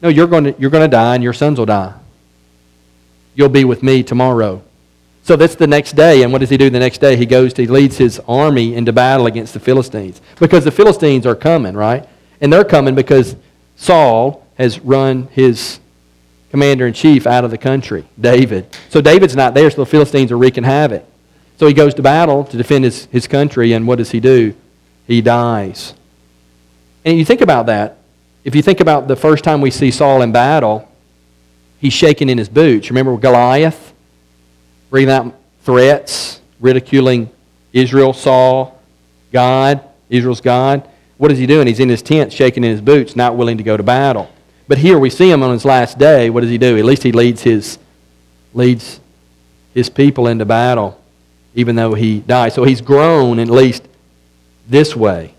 No, 0.00 0.08
you're 0.08 0.28
going 0.28 0.44
to, 0.44 0.54
you're 0.60 0.70
going 0.70 0.88
to 0.88 0.96
die 0.96 1.14
and 1.14 1.24
your 1.24 1.32
sons 1.32 1.58
will 1.58 1.66
die. 1.66 1.94
You'll 3.34 3.48
be 3.48 3.64
with 3.64 3.82
me 3.82 4.02
tomorrow. 4.02 4.62
So 5.22 5.36
that's 5.36 5.54
the 5.54 5.66
next 5.66 5.92
day. 5.92 6.22
And 6.22 6.32
what 6.32 6.38
does 6.38 6.50
he 6.50 6.56
do 6.56 6.70
the 6.70 6.78
next 6.78 6.98
day? 6.98 7.16
He 7.16 7.26
goes, 7.26 7.52
to, 7.54 7.62
he 7.62 7.68
leads 7.68 7.96
his 7.98 8.20
army 8.26 8.74
into 8.74 8.92
battle 8.92 9.26
against 9.26 9.54
the 9.54 9.60
Philistines. 9.60 10.20
Because 10.38 10.64
the 10.64 10.70
Philistines 10.70 11.26
are 11.26 11.34
coming, 11.34 11.74
right? 11.74 12.08
And 12.40 12.52
they're 12.52 12.64
coming 12.64 12.94
because 12.94 13.36
Saul 13.76 14.46
has 14.56 14.80
run 14.80 15.28
his 15.32 15.78
commander 16.50 16.86
in 16.86 16.92
chief 16.92 17.26
out 17.26 17.44
of 17.44 17.50
the 17.50 17.58
country, 17.58 18.04
David. 18.20 18.76
So 18.88 19.00
David's 19.00 19.36
not 19.36 19.54
there, 19.54 19.70
so 19.70 19.82
the 19.82 19.86
Philistines 19.86 20.32
are 20.32 20.38
wreaking 20.38 20.64
havoc. 20.64 21.04
So 21.58 21.66
he 21.66 21.74
goes 21.74 21.94
to 21.94 22.02
battle 22.02 22.44
to 22.44 22.56
defend 22.56 22.84
his, 22.84 23.04
his 23.06 23.28
country, 23.28 23.72
and 23.72 23.86
what 23.86 23.98
does 23.98 24.10
he 24.10 24.20
do? 24.20 24.54
He 25.06 25.20
dies. 25.20 25.94
And 27.04 27.18
you 27.18 27.24
think 27.24 27.40
about 27.40 27.66
that. 27.66 27.98
If 28.44 28.54
you 28.54 28.62
think 28.62 28.80
about 28.80 29.08
the 29.08 29.16
first 29.16 29.44
time 29.44 29.60
we 29.60 29.70
see 29.70 29.90
Saul 29.90 30.22
in 30.22 30.32
battle, 30.32 30.88
he's 31.78 31.92
shaking 31.92 32.28
in 32.28 32.38
his 32.38 32.48
boots. 32.48 32.90
Remember 32.90 33.16
Goliath? 33.16 33.89
Breathing 34.90 35.14
out 35.14 35.34
threats, 35.62 36.40
ridiculing 36.60 37.30
Israel, 37.72 38.12
Saul, 38.12 38.80
God, 39.32 39.82
Israel's 40.08 40.40
God. 40.40 40.88
What 41.16 41.30
is 41.30 41.38
he 41.38 41.46
doing? 41.46 41.66
He's 41.66 41.80
in 41.80 41.88
his 41.88 42.02
tent, 42.02 42.32
shaking 42.32 42.64
in 42.64 42.70
his 42.70 42.80
boots, 42.80 43.14
not 43.14 43.36
willing 43.36 43.58
to 43.58 43.62
go 43.62 43.76
to 43.76 43.82
battle. 43.82 44.30
But 44.66 44.78
here 44.78 44.98
we 44.98 45.10
see 45.10 45.30
him 45.30 45.42
on 45.42 45.52
his 45.52 45.64
last 45.64 45.98
day. 45.98 46.30
What 46.30 46.40
does 46.40 46.50
he 46.50 46.58
do? 46.58 46.76
At 46.78 46.84
least 46.84 47.02
he 47.02 47.12
leads 47.12 47.42
his, 47.42 47.78
leads 48.54 49.00
his 49.74 49.88
people 49.88 50.26
into 50.26 50.44
battle, 50.44 51.00
even 51.54 51.76
though 51.76 51.94
he 51.94 52.20
died. 52.20 52.52
So 52.52 52.64
he's 52.64 52.80
grown 52.80 53.38
at 53.38 53.48
least 53.48 53.86
this 54.68 54.96
way 54.96 55.34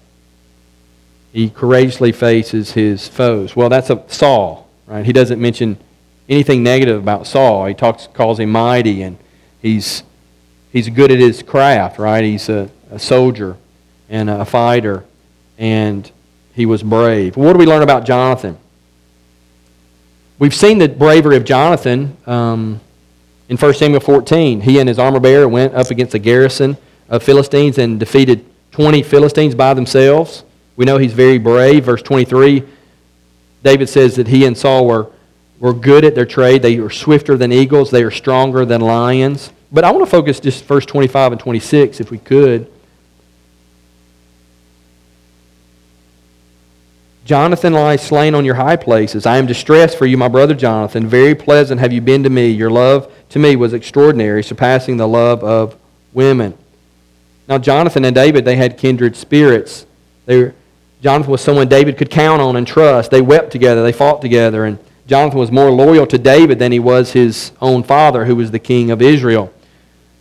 he 1.34 1.50
courageously 1.50 2.12
faces 2.12 2.72
his 2.72 3.08
foes. 3.08 3.56
Well, 3.56 3.70
that's 3.70 3.90
a 3.90 4.04
Saul, 4.08 4.68
right? 4.86 5.06
He 5.06 5.14
doesn't 5.14 5.40
mention 5.40 5.78
anything 6.28 6.64
negative 6.64 7.02
about 7.02 7.26
Saul. 7.26 7.66
He 7.66 7.74
talks, 7.74 8.08
calls 8.08 8.40
him 8.40 8.52
mighty, 8.52 9.02
and 9.02 9.18
he's, 9.62 10.04
he's 10.71 10.89
good 10.89 11.12
at 11.12 11.19
his 11.19 11.43
craft, 11.43 12.00
right? 12.00 12.24
He's 12.24 12.50
a, 12.50 12.69
a 12.89 13.00
soldier 13.00 13.58
and 14.10 14.30
a 14.30 14.45
fighter, 14.45 15.06
and 15.58 16.10
he 16.54 16.65
was 16.65 16.84
brave. 16.84 17.38
What 17.38 17.54
do 17.54 17.60
we 17.60 17.65
learn 17.65 17.84
about 17.84 18.06
Jonathan? 18.06 18.58
We've 20.38 20.56
seen 20.56 20.80
the 20.80 20.89
bravery 20.89 21.38
of 21.38 21.45
Jonathan 21.45 22.17
um, 22.26 22.80
in 23.47 23.58
1 23.58 23.74
Samuel 23.76 24.00
14. 24.00 24.62
He 24.62 24.80
and 24.80 24.89
his 24.89 24.97
armor 24.97 25.19
bearer 25.19 25.47
went 25.47 25.76
up 25.76 25.91
against 25.91 26.15
a 26.15 26.19
garrison 26.19 26.78
of 27.10 27.21
Philistines 27.21 27.78
and 27.78 28.00
defeated 28.00 28.45
20 28.71 29.04
Philistines 29.04 29.54
by 29.54 29.74
themselves. 29.74 30.43
We 30.76 30.86
know 30.86 30.97
he's 30.97 31.13
very 31.13 31.38
brave. 31.38 31.86
Verse 31.86 32.02
23, 32.02 32.63
David 33.63 33.88
says 33.88 34.15
that 34.15 34.28
he 34.28 34.45
and 34.45 34.58
Saul 34.58 34.88
were, 34.88 35.08
were 35.62 35.74
good 35.74 36.04
at 36.04 36.15
their 36.15 36.26
trade. 36.26 36.62
They 36.63 36.78
were 36.80 36.89
swifter 36.89 37.38
than 37.38 37.54
eagles, 37.54 37.91
they 37.91 38.04
are 38.04 38.12
stronger 38.12 38.65
than 38.65 38.82
lions. 38.82 39.54
But 39.71 39.86
I 39.86 39.91
want 39.91 40.04
to 40.04 40.12
focus 40.12 40.41
just 40.41 40.65
verse 40.65 40.86
25 40.86 41.32
and 41.32 41.39
26, 41.39 42.02
if 42.02 42.12
we 42.12 42.17
could. 42.17 42.69
Jonathan 47.24 47.71
lies 47.71 48.02
slain 48.02 48.36
on 48.36 48.43
your 48.43 48.56
high 48.56 48.76
places. 48.76 49.26
I 49.26 49.38
am 49.38 49.45
distressed 49.45 49.97
for 49.97 50.06
you, 50.06 50.17
my 50.17 50.28
brother 50.28 50.56
Jonathan. 50.56 51.08
Very 51.08 51.36
pleasant 51.36 51.80
have 51.80 51.93
you 51.93 52.02
been 52.02 52.24
to 52.24 52.30
me. 52.30 52.50
Your 52.50 52.71
love 52.71 53.13
to 53.30 53.39
me 53.39 53.56
was 53.56 53.74
extraordinary, 53.74 54.43
surpassing 54.43 54.97
the 54.97 55.08
love 55.08 55.43
of 55.43 55.78
women. 56.12 56.58
Now, 57.47 57.60
Jonathan 57.60 58.04
and 58.04 58.15
David, 58.15 58.43
they 58.43 58.56
had 58.56 58.78
kindred 58.78 59.15
spirits. 59.15 59.86
They 60.26 60.43
were, 60.43 60.56
Jonathan 61.02 61.32
was 61.32 61.41
someone 61.41 61.69
David 61.69 61.97
could 61.97 62.10
count 62.10 62.41
on 62.41 62.56
and 62.56 62.67
trust. 62.67 63.12
They 63.12 63.21
wept 63.21 63.52
together, 63.52 63.84
they 63.84 63.93
fought 63.93 64.21
together, 64.21 64.65
and 64.65 64.80
Jonathan 65.08 65.40
was 65.40 65.52
more 65.52 65.72
loyal 65.72 66.08
to 66.08 66.18
David 66.18 66.60
than 66.60 66.72
he 66.72 66.80
was 66.80 67.14
his 67.14 67.52
own 67.62 67.84
father, 67.84 68.26
who 68.26 68.36
was 68.36 68.52
the 68.52 68.60
king 68.60 68.92
of 68.92 69.02
Israel. 69.02 69.52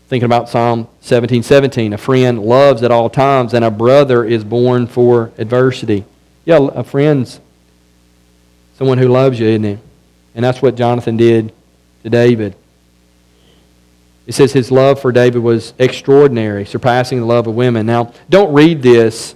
Thinking 0.08 0.26
about 0.26 0.48
Psalm 0.48 0.88
17 1.02 1.42
17, 1.42 1.92
a 1.92 1.98
friend 1.98 2.40
loves 2.40 2.82
at 2.82 2.90
all 2.90 3.08
times, 3.08 3.54
and 3.54 3.64
a 3.64 3.70
brother 3.70 4.24
is 4.24 4.42
born 4.42 4.86
for 4.86 5.32
adversity. 5.38 6.04
Yeah, 6.44 6.68
a 6.74 6.82
friend's 6.82 7.40
someone 8.76 8.98
who 8.98 9.08
loves 9.08 9.38
you, 9.38 9.46
isn't 9.46 9.64
he? 9.64 9.78
And 10.34 10.44
that's 10.44 10.62
what 10.62 10.74
Jonathan 10.74 11.16
did 11.16 11.52
to 12.02 12.10
David. 12.10 12.56
It 14.26 14.32
says 14.32 14.52
his 14.52 14.70
love 14.70 15.00
for 15.00 15.12
David 15.12 15.42
was 15.42 15.74
extraordinary, 15.78 16.64
surpassing 16.64 17.18
the 17.18 17.26
love 17.26 17.46
of 17.46 17.54
women. 17.54 17.86
Now, 17.86 18.12
don't 18.28 18.52
read 18.52 18.80
this 18.80 19.34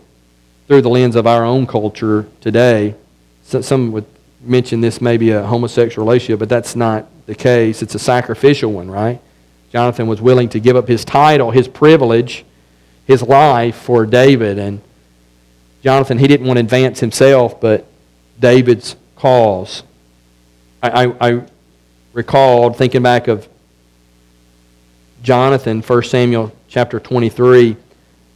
through 0.67 0.83
the 0.83 0.89
lens 0.89 1.17
of 1.17 1.27
our 1.27 1.45
own 1.45 1.67
culture 1.67 2.27
today. 2.41 2.95
Some 3.43 3.93
would 3.93 4.07
mention 4.47 4.81
this 4.81 5.01
may 5.01 5.17
be 5.17 5.31
a 5.31 5.43
homosexual 5.45 6.07
relationship, 6.07 6.39
but 6.39 6.49
that's 6.49 6.77
not 6.77 7.07
the 7.27 7.35
case. 7.35 7.83
It's 7.83 7.95
a 7.95 7.99
sacrificial 7.99 8.73
one, 8.73 8.91
right? 8.91 9.21
Jonathan 9.73 10.07
was 10.07 10.21
willing 10.21 10.49
to 10.51 10.61
give 10.61 10.77
up 10.77 10.89
his 10.89 11.05
title, 11.05 11.51
his 11.51 11.67
privilege, 11.67 12.45
his 13.07 13.23
life 13.23 13.77
for 13.77 14.07
David. 14.07 14.59
And 14.59 14.81
Jonathan, 15.83 16.19
he 16.19 16.29
didn't 16.29 16.47
want 16.47 16.59
to 16.59 16.61
advance 16.61 17.01
himself, 17.01 17.61
but 17.61 17.87
David's 18.39 18.97
cause. 19.17 19.83
I, 20.83 21.05
I, 21.05 21.29
I 21.31 21.43
recalled, 22.13 22.77
thinking 22.77 23.03
back 23.03 23.29
of 23.29 23.49
Jonathan, 25.23 25.83
1 25.83 26.03
Samuel 26.05 26.53
chapter 26.69 27.01
23, 27.01 27.77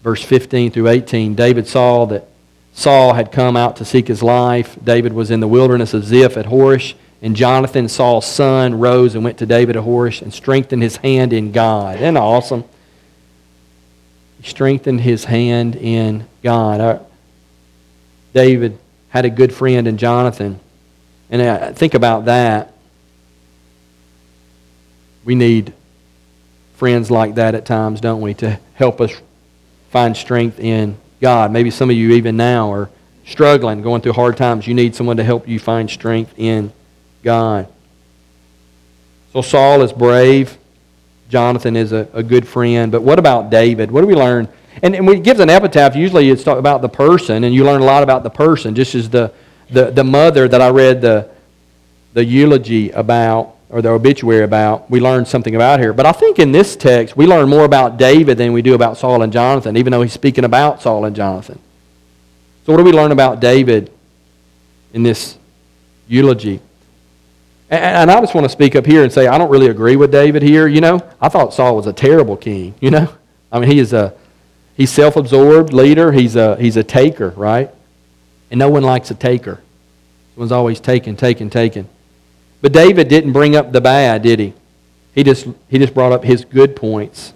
verse 0.02 0.22
15 0.22 0.70
through 0.70 0.88
18. 0.88 1.34
David 1.34 1.66
saw 1.66 2.06
that 2.06 2.27
Saul 2.78 3.14
had 3.14 3.32
come 3.32 3.56
out 3.56 3.74
to 3.78 3.84
seek 3.84 4.06
his 4.06 4.22
life. 4.22 4.78
David 4.84 5.12
was 5.12 5.32
in 5.32 5.40
the 5.40 5.48
wilderness 5.48 5.94
of 5.94 6.04
Ziph 6.04 6.36
at 6.36 6.46
Horesh. 6.46 6.94
And 7.20 7.34
Jonathan, 7.34 7.88
Saul's 7.88 8.24
son, 8.24 8.78
rose 8.78 9.16
and 9.16 9.24
went 9.24 9.38
to 9.38 9.46
David 9.46 9.76
at 9.76 9.82
Horesh 9.82 10.22
and 10.22 10.32
strengthened 10.32 10.80
his 10.80 10.98
hand 10.98 11.32
in 11.32 11.50
God. 11.50 11.96
Isn't 11.96 12.16
awesome? 12.16 12.62
He 14.40 14.48
strengthened 14.48 15.00
his 15.00 15.24
hand 15.24 15.74
in 15.74 16.28
God. 16.44 17.04
David 18.32 18.78
had 19.08 19.24
a 19.24 19.30
good 19.30 19.52
friend 19.52 19.88
in 19.88 19.98
Jonathan. 19.98 20.60
And 21.30 21.42
I 21.42 21.72
think 21.72 21.94
about 21.94 22.26
that. 22.26 22.74
We 25.24 25.34
need 25.34 25.74
friends 26.76 27.10
like 27.10 27.34
that 27.34 27.56
at 27.56 27.66
times, 27.66 28.00
don't 28.00 28.20
we, 28.20 28.34
to 28.34 28.60
help 28.74 29.00
us 29.00 29.10
find 29.90 30.16
strength 30.16 30.60
in 30.60 30.96
God. 31.20 31.52
Maybe 31.52 31.70
some 31.70 31.90
of 31.90 31.96
you, 31.96 32.12
even 32.12 32.36
now, 32.36 32.72
are 32.72 32.90
struggling, 33.26 33.82
going 33.82 34.02
through 34.02 34.14
hard 34.14 34.36
times. 34.36 34.66
You 34.66 34.74
need 34.74 34.94
someone 34.94 35.16
to 35.18 35.24
help 35.24 35.48
you 35.48 35.58
find 35.58 35.90
strength 35.90 36.34
in 36.36 36.72
God. 37.22 37.68
So 39.32 39.42
Saul 39.42 39.82
is 39.82 39.92
brave. 39.92 40.56
Jonathan 41.28 41.76
is 41.76 41.92
a, 41.92 42.08
a 42.12 42.22
good 42.22 42.48
friend. 42.48 42.90
But 42.90 43.02
what 43.02 43.18
about 43.18 43.50
David? 43.50 43.90
What 43.90 44.00
do 44.00 44.06
we 44.06 44.14
learn? 44.14 44.48
And, 44.82 44.94
and 44.94 45.06
when 45.06 45.22
gives 45.22 45.40
an 45.40 45.50
epitaph, 45.50 45.96
usually 45.96 46.30
it's 46.30 46.46
about 46.46 46.82
the 46.82 46.88
person, 46.88 47.44
and 47.44 47.54
you 47.54 47.64
learn 47.64 47.82
a 47.82 47.84
lot 47.84 48.02
about 48.02 48.22
the 48.22 48.30
person, 48.30 48.74
just 48.74 48.94
as 48.94 49.10
the, 49.10 49.32
the, 49.70 49.90
the 49.90 50.04
mother 50.04 50.48
that 50.48 50.62
I 50.62 50.70
read 50.70 51.00
the, 51.00 51.28
the 52.14 52.24
eulogy 52.24 52.90
about, 52.90 53.56
or 53.70 53.82
the 53.82 53.90
obituary 53.90 54.44
about, 54.44 54.90
we 54.90 55.00
learn 55.00 55.26
something 55.26 55.54
about 55.54 55.78
here. 55.78 55.92
But 55.92 56.06
I 56.06 56.12
think 56.12 56.38
in 56.38 56.52
this 56.52 56.74
text, 56.74 57.16
we 57.16 57.26
learn 57.26 57.48
more 57.48 57.64
about 57.64 57.98
David 57.98 58.38
than 58.38 58.52
we 58.52 58.62
do 58.62 58.74
about 58.74 58.96
Saul 58.96 59.22
and 59.22 59.32
Jonathan, 59.32 59.76
even 59.76 59.90
though 59.90 60.02
he's 60.02 60.12
speaking 60.12 60.44
about 60.44 60.80
Saul 60.80 61.04
and 61.04 61.14
Jonathan. 61.14 61.58
So, 62.64 62.72
what 62.72 62.78
do 62.78 62.84
we 62.84 62.92
learn 62.92 63.12
about 63.12 63.40
David 63.40 63.90
in 64.92 65.02
this 65.02 65.36
eulogy? 66.06 66.60
And 67.70 68.10
I 68.10 68.20
just 68.20 68.34
want 68.34 68.46
to 68.46 68.48
speak 68.48 68.74
up 68.76 68.86
here 68.86 69.02
and 69.02 69.12
say 69.12 69.26
I 69.26 69.36
don't 69.36 69.50
really 69.50 69.66
agree 69.66 69.96
with 69.96 70.10
David 70.10 70.42
here. 70.42 70.66
You 70.66 70.80
know, 70.80 71.06
I 71.20 71.28
thought 71.28 71.52
Saul 71.52 71.76
was 71.76 71.86
a 71.86 71.92
terrible 71.92 72.36
king. 72.36 72.74
You 72.80 72.90
know, 72.90 73.12
I 73.52 73.60
mean 73.60 73.70
he 73.70 73.78
is 73.78 73.92
a 73.92 74.14
he's 74.74 74.90
self-absorbed 74.90 75.74
leader. 75.74 76.12
He's 76.12 76.34
a 76.36 76.56
he's 76.56 76.76
a 76.76 76.84
taker, 76.84 77.30
right? 77.36 77.70
And 78.50 78.58
no 78.58 78.70
one 78.70 78.82
likes 78.82 79.10
a 79.10 79.14
taker. 79.14 79.60
Someone's 80.34 80.52
always 80.52 80.80
taking, 80.80 81.16
taking, 81.16 81.50
taking. 81.50 81.88
But 82.60 82.72
David 82.72 83.08
didn't 83.08 83.32
bring 83.32 83.54
up 83.54 83.72
the 83.72 83.80
bad, 83.80 84.22
did 84.22 84.38
he? 84.38 84.52
He 85.14 85.22
just 85.22 85.46
he 85.68 85.78
just 85.78 85.94
brought 85.94 86.12
up 86.12 86.24
his 86.24 86.44
good 86.44 86.76
points. 86.76 87.32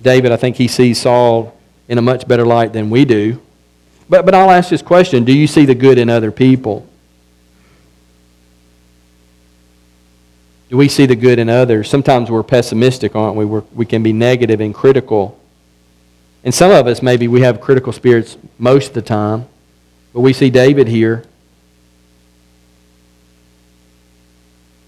David, 0.00 0.32
I 0.32 0.36
think 0.36 0.56
he 0.56 0.68
sees 0.68 1.00
Saul 1.00 1.56
in 1.88 1.98
a 1.98 2.02
much 2.02 2.26
better 2.26 2.44
light 2.44 2.72
than 2.72 2.90
we 2.90 3.04
do. 3.04 3.40
But 4.08 4.24
but 4.24 4.34
I'll 4.34 4.50
ask 4.50 4.70
this 4.70 4.82
question: 4.82 5.24
Do 5.24 5.32
you 5.32 5.46
see 5.46 5.64
the 5.64 5.74
good 5.74 5.98
in 5.98 6.08
other 6.08 6.30
people? 6.30 6.86
Do 10.68 10.78
we 10.78 10.88
see 10.88 11.04
the 11.04 11.16
good 11.16 11.38
in 11.38 11.50
others? 11.50 11.90
Sometimes 11.90 12.30
we're 12.30 12.42
pessimistic, 12.42 13.14
aren't 13.14 13.36
we? 13.36 13.44
We're, 13.44 13.62
we 13.74 13.84
can 13.84 14.02
be 14.02 14.14
negative 14.14 14.58
and 14.58 14.74
critical. 14.74 15.38
And 16.44 16.54
some 16.54 16.70
of 16.70 16.86
us, 16.86 17.02
maybe, 17.02 17.28
we 17.28 17.42
have 17.42 17.60
critical 17.60 17.92
spirits 17.92 18.38
most 18.58 18.88
of 18.88 18.94
the 18.94 19.02
time. 19.02 19.46
But 20.14 20.20
we 20.20 20.32
see 20.32 20.48
David 20.48 20.88
here 20.88 21.24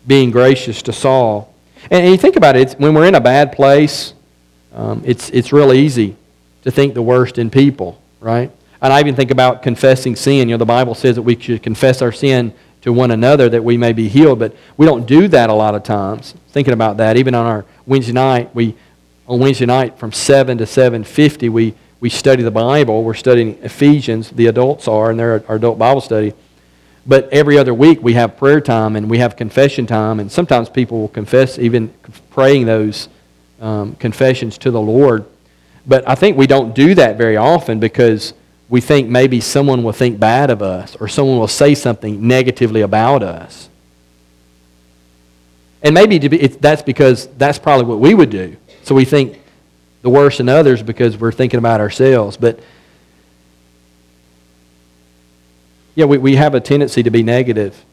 being 0.07 0.31
gracious 0.31 0.83
to 0.83 0.93
Saul. 0.93 1.53
And, 1.91 2.07
you 2.09 2.17
think 2.17 2.37
about 2.37 2.57
it, 2.57 2.73
when 2.75 2.95
we're 2.95 3.07
in 3.07 3.15
a 3.15 3.21
bad 3.21 3.53
place, 3.53 4.15
um, 4.73 5.03
it's, 5.05 5.31
it's 5.31 5.53
real 5.53 5.73
easy 5.73 6.17
to 6.63 6.71
think 6.71 6.95
the 6.95 7.03
worst 7.03 7.39
in 7.39 7.51
people, 7.51 8.01
right? 8.21 8.51
And 8.81 8.93
I 8.93 9.01
even 9.01 9.15
think 9.15 9.31
about 9.31 9.63
confessing 9.63 10.17
sin. 10.17 10.49
You 10.49 10.55
know, 10.55 10.59
the 10.59 10.67
Bible 10.67 10.95
says 10.95 11.17
that 11.17 11.23
we 11.23 11.39
should 11.39 11.63
confess 11.63 12.03
our 12.03 12.13
sin 12.13 12.53
to 12.83 12.93
one 12.93 13.11
another 13.11 13.49
that 13.49 13.65
we 13.65 13.79
may 13.79 13.95
be 13.95 14.09
healed. 14.09 14.39
But 14.39 14.55
we 14.77 14.85
don't 14.85 15.07
do 15.07 15.27
that 15.29 15.49
a 15.49 15.55
lot 15.55 15.75
of 15.75 15.85
times. 15.85 16.35
Thinking 16.49 16.75
about 16.75 16.99
that, 16.99 17.17
even 17.17 17.35
on 17.35 17.47
our 17.47 17.65
Wednesday 17.87 18.13
night, 18.13 18.55
we 18.55 18.77
on 19.27 19.41
Wednesday 19.41 19.65
night 19.65 19.99
from 19.99 20.13
7 20.13 20.59
to 20.59 20.65
7.50, 20.65 21.51
we, 21.51 21.75
we 22.01 22.11
study 22.11 22.43
the 22.43 22.51
Bible. 22.51 23.03
We're 23.03 23.15
studying 23.15 23.57
Ephesians, 23.63 24.31
the 24.31 24.49
adults 24.49 24.87
are, 24.87 25.11
and 25.11 25.19
they're 25.19 25.43
our 25.49 25.57
adult 25.57 25.79
Bible 25.79 26.03
study. 26.03 26.35
But 27.07 27.29
every 27.33 27.59
other 27.59 27.75
week 27.75 28.03
we 28.03 28.15
have 28.15 28.37
prayer 28.37 28.61
time 28.61 28.97
and 28.97 29.11
we 29.11 29.19
have 29.19 29.37
confession 29.37 29.87
time, 29.87 30.21
and 30.21 30.33
sometimes 30.33 30.69
people 30.69 31.01
will 31.01 31.09
confess, 31.09 31.59
even 31.59 31.93
praying 32.31 32.67
those 32.67 33.09
um, 33.61 33.95
confessions 33.97 34.57
to 34.59 34.71
the 34.71 34.81
Lord. 34.81 35.25
But 35.87 36.09
I 36.09 36.15
think 36.15 36.39
we 36.39 36.47
don't 36.47 36.75
do 36.75 36.95
that 36.95 37.19
very 37.19 37.37
often 37.37 37.79
because 37.79 38.33
we 38.69 38.81
think 38.81 39.09
maybe 39.09 39.41
someone 39.41 39.83
will 39.83 39.93
think 39.93 40.19
bad 40.19 40.51
of 40.51 40.63
us 40.63 40.97
or 40.97 41.09
someone 41.09 41.39
will 41.39 41.49
say 41.49 41.75
something 41.75 42.27
negatively 42.27 42.81
about 42.81 43.23
us. 43.23 43.69
And 45.83 45.95
maybe 45.95 46.17
that's 46.19 46.81
because 46.81 47.27
that's 47.37 47.59
probably 47.59 47.85
what 47.85 48.01
we 48.01 48.15
would 48.15 48.31
do. 48.31 48.57
So 48.83 48.95
we 48.95 49.05
think 49.05 49.41
the 50.01 50.09
worst 50.09 50.41
in 50.41 50.49
others 50.49 50.83
because 50.83 51.19
we're 51.19 51.33
thinking 51.33 51.59
about 51.59 51.81
ourselves. 51.81 52.39
But 52.39 52.59
yeah, 55.95 56.07
we, 56.07 56.19
we 56.19 56.37
have 56.37 56.55
a 56.55 56.61
tendency 56.61 57.03
to 57.03 57.11
be 57.11 57.23
negative, 57.23 57.85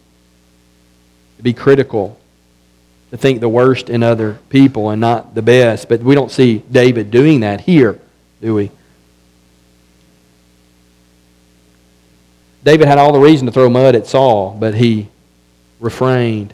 to 1.37 1.43
be 1.43 1.53
critical, 1.53 2.19
to 3.11 3.17
think 3.17 3.41
the 3.41 3.49
worst 3.49 3.89
in 3.89 4.03
other 4.03 4.39
people 4.49 4.89
and 4.89 4.99
not 5.01 5.35
the 5.35 5.41
best. 5.41 5.89
But 5.89 6.01
we 6.01 6.15
don't 6.15 6.31
see 6.31 6.59
David 6.71 7.11
doing 7.11 7.41
that 7.41 7.61
here, 7.61 7.99
do 8.41 8.55
we? 8.55 8.71
David 12.63 12.87
had 12.87 12.97
all 12.97 13.11
the 13.11 13.19
reason 13.19 13.47
to 13.47 13.51
throw 13.51 13.69
mud 13.69 13.95
at 13.95 14.07
Saul, 14.07 14.55
but 14.59 14.75
he 14.75 15.09
refrained. 15.79 16.53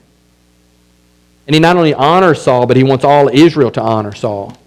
And 1.45 1.53
he 1.53 1.59
not 1.59 1.75
only 1.77 1.93
honors 1.93 2.41
Saul, 2.41 2.65
but 2.65 2.77
he 2.77 2.83
wants 2.83 3.03
all 3.03 3.29
Israel 3.29 3.71
to 3.71 3.81
honor 3.81 4.13
Saul. 4.13 4.57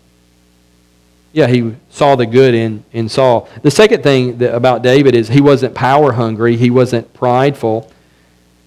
Yeah, 1.33 1.47
he 1.47 1.77
saw 1.90 2.16
the 2.16 2.27
good 2.27 2.55
in, 2.55 2.85
in 2.93 3.09
Saul. 3.09 3.49
The 3.62 3.71
second 3.71 4.03
thing 4.03 4.38
that, 4.38 4.55
about 4.55 4.83
David 4.83 5.14
is 5.14 5.29
he 5.29 5.40
wasn't 5.40 5.75
power 5.75 6.12
hungry, 6.12 6.57
he 6.57 6.71
wasn't 6.71 7.12
prideful, 7.14 7.90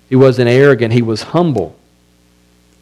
he 0.08 0.16
wasn't 0.16 0.50
arrogant, 0.50 0.94
he 0.94 1.02
was 1.02 1.24
humble. 1.24 1.76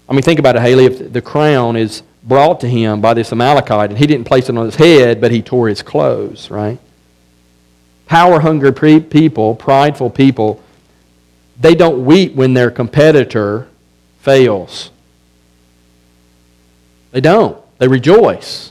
I 0.07 0.13
mean, 0.13 0.21
think 0.21 0.39
about 0.39 0.55
it, 0.55 0.61
Haley. 0.61 0.85
If 0.85 1.13
the 1.13 1.21
crown 1.21 1.75
is 1.75 2.03
brought 2.23 2.59
to 2.59 2.67
him 2.67 3.01
by 3.01 3.15
this 3.15 3.31
Amalekite, 3.31 3.89
and 3.89 3.97
he 3.97 4.05
didn't 4.05 4.25
place 4.25 4.49
it 4.49 4.57
on 4.57 4.65
his 4.65 4.75
head, 4.75 5.19
but 5.19 5.31
he 5.31 5.41
tore 5.41 5.67
his 5.67 5.81
clothes, 5.81 6.51
right? 6.51 6.77
power 8.11 8.41
hungry 8.41 8.99
people, 8.99 9.55
prideful 9.55 10.09
people, 10.09 10.61
they 11.57 11.73
don't 11.73 12.03
weep 12.03 12.35
when 12.35 12.53
their 12.53 12.69
competitor 12.69 13.69
fails. 14.19 14.91
They 17.11 17.21
don't. 17.21 17.57
They 17.77 17.87
rejoice. 17.87 18.70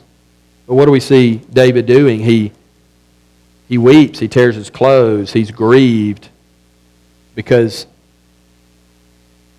But 0.71 0.77
what 0.77 0.85
do 0.85 0.93
we 0.93 1.01
see 1.01 1.41
David 1.53 1.87
doing? 1.87 2.21
He, 2.21 2.53
he 3.69 3.77
weeps, 3.77 4.21
he 4.21 4.29
tears 4.29 4.55
his 4.55 4.71
clothes, 4.71 5.33
he's 5.33 5.51
grieved 5.51 6.29
because 7.35 7.89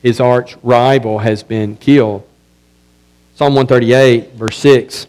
his 0.01 0.21
arch 0.21 0.55
rival 0.63 1.19
has 1.19 1.43
been 1.43 1.75
killed. 1.75 2.25
Psalm 3.35 3.55
138, 3.55 4.35
verse 4.35 4.57
6, 4.59 5.07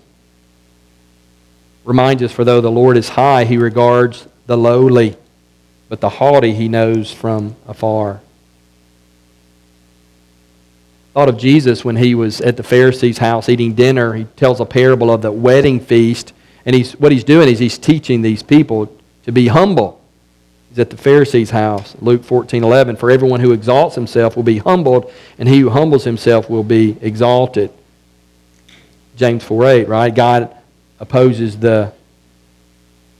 reminds 1.84 2.20
us 2.24 2.32
For 2.32 2.42
though 2.42 2.60
the 2.60 2.68
Lord 2.68 2.96
is 2.96 3.10
high, 3.10 3.44
he 3.44 3.56
regards 3.56 4.26
the 4.46 4.56
lowly, 4.56 5.16
but 5.88 6.00
the 6.00 6.08
haughty 6.08 6.52
he 6.52 6.66
knows 6.66 7.12
from 7.12 7.54
afar. 7.68 8.22
Thought 11.12 11.28
of 11.28 11.36
Jesus 11.36 11.84
when 11.84 11.96
he 11.96 12.14
was 12.14 12.40
at 12.40 12.56
the 12.56 12.62
Pharisee's 12.62 13.18
house 13.18 13.48
eating 13.48 13.74
dinner. 13.74 14.14
He 14.14 14.24
tells 14.24 14.60
a 14.60 14.64
parable 14.64 15.10
of 15.10 15.22
the 15.22 15.30
wedding 15.30 15.78
feast. 15.78 16.32
And 16.64 16.74
he's, 16.74 16.92
what 16.92 17.12
he's 17.12 17.24
doing 17.24 17.48
is 17.48 17.58
he's 17.58 17.78
teaching 17.78 18.22
these 18.22 18.42
people 18.42 18.94
to 19.24 19.32
be 19.32 19.48
humble. 19.48 20.00
He's 20.70 20.78
at 20.78 20.88
the 20.88 20.96
Pharisee's 20.96 21.50
house, 21.50 21.94
Luke 22.00 22.24
14, 22.24 22.64
11. 22.64 22.96
For 22.96 23.10
everyone 23.10 23.40
who 23.40 23.52
exalts 23.52 23.94
himself 23.94 24.36
will 24.36 24.42
be 24.42 24.58
humbled, 24.58 25.12
and 25.38 25.48
he 25.48 25.60
who 25.60 25.68
humbles 25.68 26.04
himself 26.04 26.48
will 26.48 26.64
be 26.64 26.96
exalted. 27.02 27.70
James 29.16 29.44
4, 29.44 29.66
8, 29.66 29.88
right? 29.88 30.14
God 30.14 30.56
opposes 30.98 31.58
the 31.58 31.92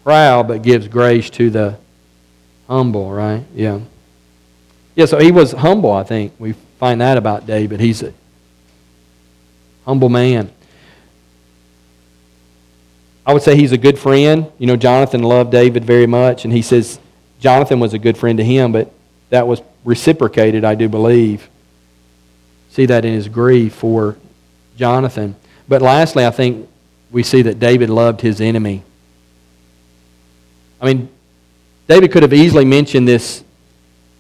proud, 0.02 0.48
but 0.48 0.62
gives 0.62 0.88
grace 0.88 1.28
to 1.31 1.50
the 1.50 1.76
humble, 2.68 3.12
right? 3.12 3.44
Yeah. 3.55 3.81
Yeah, 4.94 5.05
so 5.05 5.18
he 5.18 5.31
was 5.31 5.52
humble, 5.52 5.92
I 5.92 6.05
think. 6.05 6.33
We 6.38 6.55
find 6.82 7.00
that 7.00 7.16
about 7.16 7.46
David. 7.46 7.78
He's 7.78 8.02
a 8.02 8.12
humble 9.84 10.08
man. 10.08 10.50
I 13.24 13.32
would 13.32 13.42
say 13.42 13.54
he's 13.54 13.70
a 13.70 13.78
good 13.78 13.96
friend. 13.96 14.50
You 14.58 14.66
know, 14.66 14.74
Jonathan 14.74 15.22
loved 15.22 15.52
David 15.52 15.84
very 15.84 16.08
much, 16.08 16.44
and 16.44 16.52
he 16.52 16.60
says 16.60 16.98
Jonathan 17.38 17.78
was 17.78 17.94
a 17.94 18.00
good 18.00 18.18
friend 18.18 18.36
to 18.38 18.44
him, 18.44 18.72
but 18.72 18.92
that 19.30 19.46
was 19.46 19.62
reciprocated, 19.84 20.64
I 20.64 20.74
do 20.74 20.88
believe. 20.88 21.48
See 22.70 22.86
that 22.86 23.04
in 23.04 23.12
his 23.12 23.28
grief 23.28 23.74
for 23.74 24.16
Jonathan. 24.76 25.36
But 25.68 25.82
lastly, 25.82 26.26
I 26.26 26.32
think 26.32 26.68
we 27.12 27.22
see 27.22 27.42
that 27.42 27.60
David 27.60 27.90
loved 27.90 28.22
his 28.22 28.40
enemy. 28.40 28.82
I 30.80 30.86
mean, 30.86 31.08
David 31.86 32.10
could 32.10 32.24
have 32.24 32.32
easily 32.32 32.64
mentioned 32.64 33.06
this, 33.06 33.44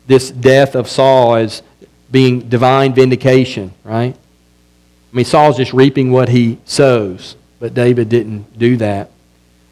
this 0.06 0.30
death 0.30 0.76
of 0.76 0.88
Saul 0.88 1.34
as 1.34 1.64
being 2.12 2.48
divine 2.48 2.94
vindication, 2.94 3.72
right? 3.82 4.14
I 4.14 5.16
mean, 5.16 5.24
Saul's 5.24 5.56
just 5.56 5.72
reaping 5.72 6.12
what 6.12 6.28
he 6.28 6.58
sows, 6.64 7.36
but 7.58 7.74
David 7.74 8.08
didn't 8.08 8.58
do 8.58 8.76
that. 8.76 9.10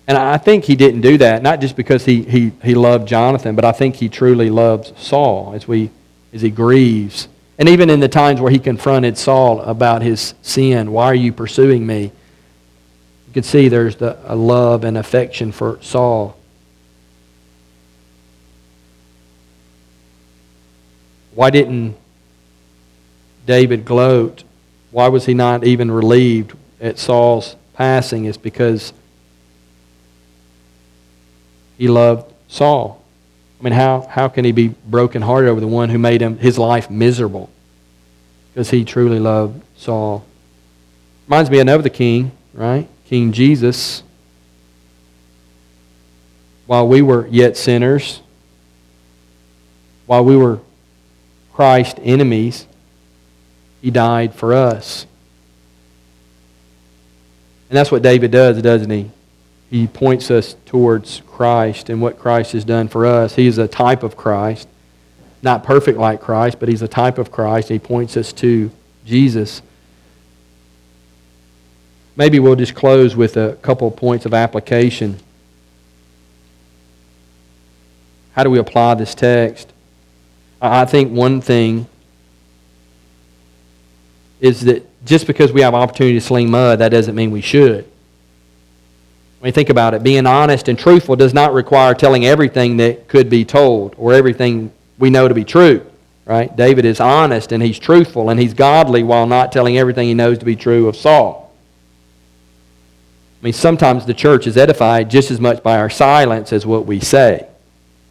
And 0.08 0.18
I 0.18 0.38
think 0.38 0.64
he 0.64 0.74
didn't 0.74 1.02
do 1.02 1.18
that, 1.18 1.42
not 1.42 1.60
just 1.60 1.76
because 1.76 2.04
he, 2.04 2.22
he, 2.24 2.50
he 2.64 2.74
loved 2.74 3.06
Jonathan, 3.06 3.54
but 3.54 3.64
I 3.64 3.72
think 3.72 3.94
he 3.94 4.08
truly 4.08 4.50
loves 4.50 4.92
Saul 4.96 5.52
as, 5.54 5.68
we, 5.68 5.90
as 6.32 6.42
he 6.42 6.50
grieves. 6.50 7.28
And 7.58 7.68
even 7.68 7.90
in 7.90 8.00
the 8.00 8.08
times 8.08 8.40
where 8.40 8.50
he 8.50 8.58
confronted 8.58 9.16
Saul 9.18 9.60
about 9.60 10.02
his 10.02 10.34
sin, 10.42 10.90
why 10.90 11.04
are 11.04 11.14
you 11.14 11.32
pursuing 11.32 11.86
me? 11.86 12.04
You 13.28 13.34
can 13.34 13.42
see 13.44 13.68
there's 13.68 13.96
the, 13.96 14.18
a 14.24 14.34
love 14.34 14.82
and 14.82 14.98
affection 14.98 15.52
for 15.52 15.78
Saul. 15.82 16.36
Why 21.34 21.50
didn't 21.50 21.96
David 23.50 23.84
gloat? 23.84 24.44
Why 24.92 25.08
was 25.08 25.26
he 25.26 25.34
not 25.34 25.64
even 25.64 25.90
relieved 25.90 26.52
at 26.80 27.00
Saul's 27.00 27.56
passing? 27.74 28.26
Is 28.26 28.36
because 28.36 28.92
he 31.76 31.88
loved 31.88 32.32
Saul. 32.46 33.02
I 33.58 33.64
mean, 33.64 33.72
how, 33.72 34.02
how 34.02 34.28
can 34.28 34.44
he 34.44 34.52
be 34.52 34.68
brokenhearted 34.68 35.50
over 35.50 35.58
the 35.58 35.66
one 35.66 35.88
who 35.88 35.98
made 35.98 36.22
him 36.22 36.38
his 36.38 36.58
life 36.58 36.88
miserable? 36.90 37.50
Because 38.52 38.70
he 38.70 38.84
truly 38.84 39.18
loved 39.18 39.60
Saul. 39.76 40.24
Reminds 41.26 41.50
me 41.50 41.58
of 41.58 41.62
another 41.62 41.88
king, 41.88 42.30
right? 42.54 42.86
King 43.06 43.32
Jesus. 43.32 44.04
While 46.66 46.86
we 46.86 47.02
were 47.02 47.26
yet 47.26 47.56
sinners, 47.56 48.20
while 50.06 50.24
we 50.24 50.36
were 50.36 50.60
Christ's 51.52 51.98
enemies, 52.04 52.68
he 53.80 53.90
died 53.90 54.34
for 54.34 54.52
us. 54.52 55.06
And 57.68 57.76
that's 57.76 57.90
what 57.90 58.02
David 58.02 58.30
does, 58.30 58.60
doesn't 58.60 58.90
he? 58.90 59.10
He 59.70 59.86
points 59.86 60.30
us 60.30 60.56
towards 60.66 61.22
Christ 61.28 61.88
and 61.88 62.02
what 62.02 62.18
Christ 62.18 62.52
has 62.52 62.64
done 62.64 62.88
for 62.88 63.06
us. 63.06 63.36
He 63.36 63.46
is 63.46 63.58
a 63.58 63.68
type 63.68 64.02
of 64.02 64.16
Christ. 64.16 64.66
Not 65.42 65.62
perfect 65.62 65.96
like 65.96 66.20
Christ, 66.20 66.58
but 66.58 66.68
he's 66.68 66.82
a 66.82 66.88
type 66.88 67.16
of 67.16 67.30
Christ. 67.30 67.68
He 67.68 67.78
points 67.78 68.16
us 68.16 68.32
to 68.34 68.70
Jesus. 69.06 69.62
Maybe 72.16 72.40
we'll 72.40 72.56
just 72.56 72.74
close 72.74 73.14
with 73.14 73.36
a 73.36 73.56
couple 73.62 73.88
of 73.88 73.96
points 73.96 74.26
of 74.26 74.34
application. 74.34 75.18
How 78.32 78.42
do 78.42 78.50
we 78.50 78.58
apply 78.58 78.94
this 78.94 79.14
text? 79.14 79.72
I 80.60 80.84
think 80.84 81.12
one 81.12 81.40
thing 81.40 81.86
is 84.40 84.62
that 84.62 84.86
just 85.04 85.26
because 85.26 85.52
we 85.52 85.60
have 85.62 85.74
opportunity 85.74 86.18
to 86.18 86.20
sling 86.20 86.50
mud, 86.50 86.78
that 86.80 86.90
doesn't 86.90 87.14
mean 87.14 87.30
we 87.30 87.40
should. 87.40 87.86
When 89.40 89.48
you 89.48 89.52
think 89.52 89.70
about 89.70 89.94
it, 89.94 90.02
being 90.02 90.26
honest 90.26 90.68
and 90.68 90.78
truthful 90.78 91.16
does 91.16 91.32
not 91.32 91.54
require 91.54 91.94
telling 91.94 92.26
everything 92.26 92.76
that 92.76 93.08
could 93.08 93.30
be 93.30 93.44
told 93.44 93.94
or 93.96 94.12
everything 94.12 94.70
we 94.98 95.08
know 95.08 95.28
to 95.28 95.34
be 95.34 95.44
true. 95.44 95.86
Right? 96.26 96.54
David 96.54 96.84
is 96.84 97.00
honest 97.00 97.50
and 97.50 97.62
he's 97.62 97.78
truthful 97.78 98.30
and 98.30 98.38
he's 98.38 98.54
godly 98.54 99.02
while 99.02 99.26
not 99.26 99.50
telling 99.50 99.78
everything 99.78 100.06
he 100.06 100.14
knows 100.14 100.38
to 100.38 100.44
be 100.44 100.54
true 100.54 100.86
of 100.86 100.94
Saul. 100.94 101.50
I 103.40 103.44
mean, 103.44 103.52
sometimes 103.54 104.04
the 104.04 104.14
church 104.14 104.46
is 104.46 104.56
edified 104.56 105.10
just 105.10 105.30
as 105.30 105.40
much 105.40 105.62
by 105.62 105.78
our 105.78 105.88
silence 105.88 106.52
as 106.52 106.66
what 106.66 106.84
we 106.84 107.00
say. 107.00 107.48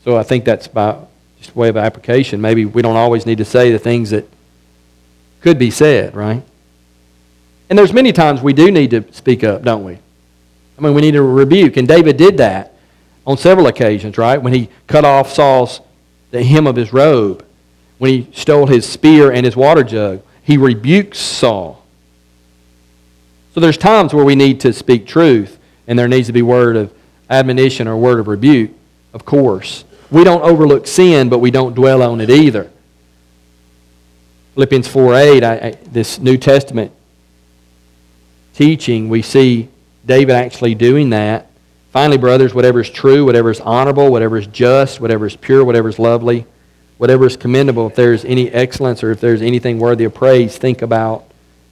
So 0.03 0.17
I 0.17 0.23
think 0.23 0.43
that's 0.43 0.67
by 0.67 0.97
just 1.37 1.51
a 1.51 1.57
way 1.57 1.69
of 1.69 1.77
application. 1.77 2.41
Maybe 2.41 2.65
we 2.65 2.81
don't 2.81 2.97
always 2.97 3.25
need 3.27 3.37
to 3.37 3.45
say 3.45 3.71
the 3.71 3.79
things 3.79 4.09
that 4.09 4.27
could 5.41 5.57
be 5.57 5.71
said, 5.71 6.15
right? 6.15 6.43
And 7.69 7.77
there's 7.77 7.93
many 7.93 8.11
times 8.11 8.41
we 8.41 8.53
do 8.53 8.71
need 8.71 8.91
to 8.91 9.05
speak 9.13 9.43
up, 9.43 9.63
don't 9.63 9.83
we? 9.83 9.93
I 10.77 10.81
mean, 10.81 10.93
we 10.93 11.01
need 11.01 11.15
a 11.15 11.21
rebuke. 11.21 11.77
And 11.77 11.87
David 11.87 12.17
did 12.17 12.37
that 12.37 12.73
on 13.27 13.37
several 13.37 13.67
occasions, 13.67 14.17
right? 14.17 14.41
When 14.41 14.53
he 14.53 14.69
cut 14.87 15.05
off 15.05 15.31
Saul's, 15.31 15.81
the 16.31 16.43
hem 16.43 16.67
of 16.67 16.75
his 16.75 16.93
robe, 16.93 17.45
when 17.97 18.11
he 18.11 18.27
stole 18.33 18.65
his 18.65 18.87
spear 18.87 19.31
and 19.31 19.45
his 19.45 19.55
water 19.55 19.83
jug, 19.83 20.21
he 20.41 20.57
rebukes 20.57 21.19
Saul. 21.19 21.83
So 23.53 23.59
there's 23.59 23.77
times 23.77 24.13
where 24.13 24.25
we 24.25 24.35
need 24.35 24.61
to 24.61 24.73
speak 24.73 25.05
truth, 25.05 25.59
and 25.87 25.97
there 25.97 26.07
needs 26.07 26.27
to 26.27 26.33
be 26.33 26.41
word 26.41 26.75
of 26.75 26.93
admonition 27.29 27.87
or 27.87 27.97
word 27.97 28.19
of 28.19 28.27
rebuke, 28.27 28.71
of 29.13 29.25
course. 29.25 29.83
We 30.09 30.23
don't 30.23 30.41
overlook 30.41 30.87
sin, 30.87 31.29
but 31.29 31.39
we 31.39 31.51
don't 31.51 31.75
dwell 31.75 32.01
on 32.01 32.21
it 32.21 32.29
either. 32.29 32.71
Philippians 34.53 34.87
4 34.87 35.15
8, 35.15 35.43
I, 35.43 35.53
I, 35.53 35.71
this 35.91 36.19
New 36.19 36.37
Testament 36.37 36.91
teaching, 38.53 39.09
we 39.09 39.21
see 39.21 39.69
David 40.05 40.33
actually 40.33 40.75
doing 40.75 41.11
that. 41.11 41.49
Finally, 41.91 42.17
brothers, 42.17 42.53
whatever 42.53 42.81
is 42.81 42.89
true, 42.89 43.25
whatever 43.25 43.49
is 43.49 43.59
honorable, 43.61 44.11
whatever 44.11 44.37
is 44.37 44.47
just, 44.47 44.99
whatever 44.99 45.25
is 45.25 45.35
pure, 45.35 45.63
whatever 45.63 45.89
is 45.89 45.97
lovely, 45.97 46.45
whatever 46.97 47.25
is 47.25 47.37
commendable, 47.37 47.87
if 47.87 47.95
there's 47.95 48.25
any 48.25 48.49
excellence 48.51 49.03
or 49.03 49.11
if 49.11 49.19
there's 49.21 49.41
anything 49.41 49.79
worthy 49.79 50.03
of 50.03 50.13
praise, 50.13 50.57
think 50.57 50.81
about 50.81 51.25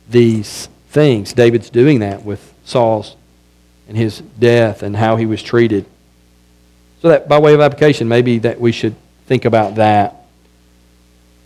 these 0.10 0.70
things. 0.90 1.34
David's 1.34 1.70
doing 1.70 2.00
that 2.00 2.24
with 2.24 2.54
Saul's 2.64 3.16
and 3.88 3.96
his 3.96 4.22
death 4.40 4.82
and 4.84 4.96
how 4.96 5.18
he 5.18 5.26
was 5.26 5.44
treated. 5.44 5.86
So 7.02 7.10
that 7.10 7.28
by 7.28 7.40
way 7.40 7.54
of 7.54 7.62
application, 7.62 8.08
maybe 8.08 8.40
that 8.40 8.60
we 8.60 8.72
should 8.72 8.96
think 9.28 9.46
about 9.46 9.76
that. 9.76 10.17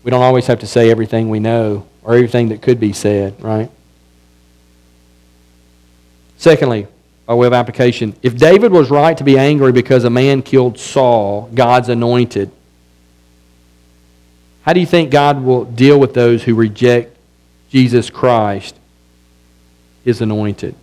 We 0.04 0.12
don't 0.12 0.24
always 0.24 0.48
have 0.48 0.60
to 0.60 0.68
say 0.68 0.90
everything 0.90 1.30
we 1.30 1.40
know 1.40 1.86
or 2.04 2.16
everything 2.16 2.50
that 2.50 2.62
could 2.62 2.80
be 2.80 2.94
said, 2.94 3.42
right? 3.42 3.70
Secondly, 6.38 6.88
by 7.28 7.36
way 7.36 7.48
of 7.48 7.54
application, 7.54 8.16
if 8.24 8.36
David 8.36 8.72
was 8.72 8.90
right 8.90 9.16
to 9.18 9.24
be 9.24 9.38
angry 9.38 9.72
because 9.72 10.04
a 10.04 10.10
man 10.10 10.42
killed 10.42 10.80
Saul, 10.80 11.50
God's 11.54 11.90
anointed, 11.90 12.52
how 14.64 14.74
do 14.74 14.80
you 14.80 14.86
think 14.86 15.12
God 15.12 15.44
will 15.44 15.66
deal 15.66 16.00
with 16.00 16.14
those 16.14 16.44
who 16.44 16.56
reject 16.56 17.16
Jesus 17.70 18.10
Christ, 18.10 18.76
his 20.04 20.22
anointed? 20.22 20.76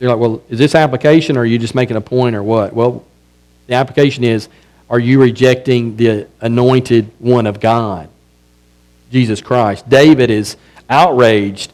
You're 0.00 0.10
like, 0.10 0.20
well, 0.20 0.42
is 0.50 0.58
this 0.58 0.74
application 0.74 1.36
or 1.36 1.40
are 1.40 1.46
you 1.46 1.58
just 1.58 1.74
making 1.74 1.96
a 1.96 2.00
point 2.00 2.36
or 2.36 2.42
what? 2.42 2.74
Well, 2.74 3.04
the 3.66 3.74
application 3.74 4.22
is 4.22 4.48
are 4.94 5.00
you 5.00 5.20
rejecting 5.20 5.96
the 5.96 6.28
anointed 6.40 7.10
one 7.18 7.48
of 7.48 7.58
God, 7.58 8.08
Jesus 9.10 9.40
Christ? 9.40 9.88
David 9.90 10.30
is 10.30 10.56
outraged. 10.88 11.72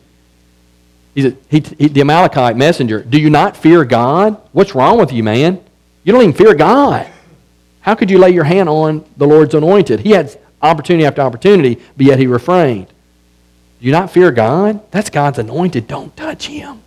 He's 1.14 1.34
he, 1.50 1.62
he, 1.76 1.88
the 1.88 2.00
Amalekite 2.00 2.56
messenger. 2.56 3.02
Do 3.02 3.20
you 3.20 3.28
not 3.28 3.58
fear 3.58 3.84
God? 3.84 4.40
What's 4.52 4.74
wrong 4.74 4.98
with 4.98 5.12
you, 5.12 5.22
man? 5.22 5.62
You 6.02 6.14
don't 6.14 6.22
even 6.22 6.34
fear 6.34 6.54
God. 6.54 7.06
How 7.82 7.94
could 7.94 8.10
you 8.10 8.16
lay 8.16 8.30
your 8.30 8.44
hand 8.44 8.70
on 8.70 9.04
the 9.18 9.26
Lord's 9.26 9.54
anointed? 9.54 10.00
He 10.00 10.12
had 10.12 10.34
opportunity 10.62 11.04
after 11.04 11.20
opportunity, 11.20 11.74
but 11.98 12.06
yet 12.06 12.18
he 12.18 12.26
refrained. 12.26 12.86
Do 12.86 13.86
you 13.86 13.92
not 13.92 14.10
fear 14.10 14.30
God? 14.30 14.80
That's 14.92 15.10
God's 15.10 15.38
anointed. 15.38 15.86
Don't 15.86 16.16
touch 16.16 16.46
him. 16.46 16.80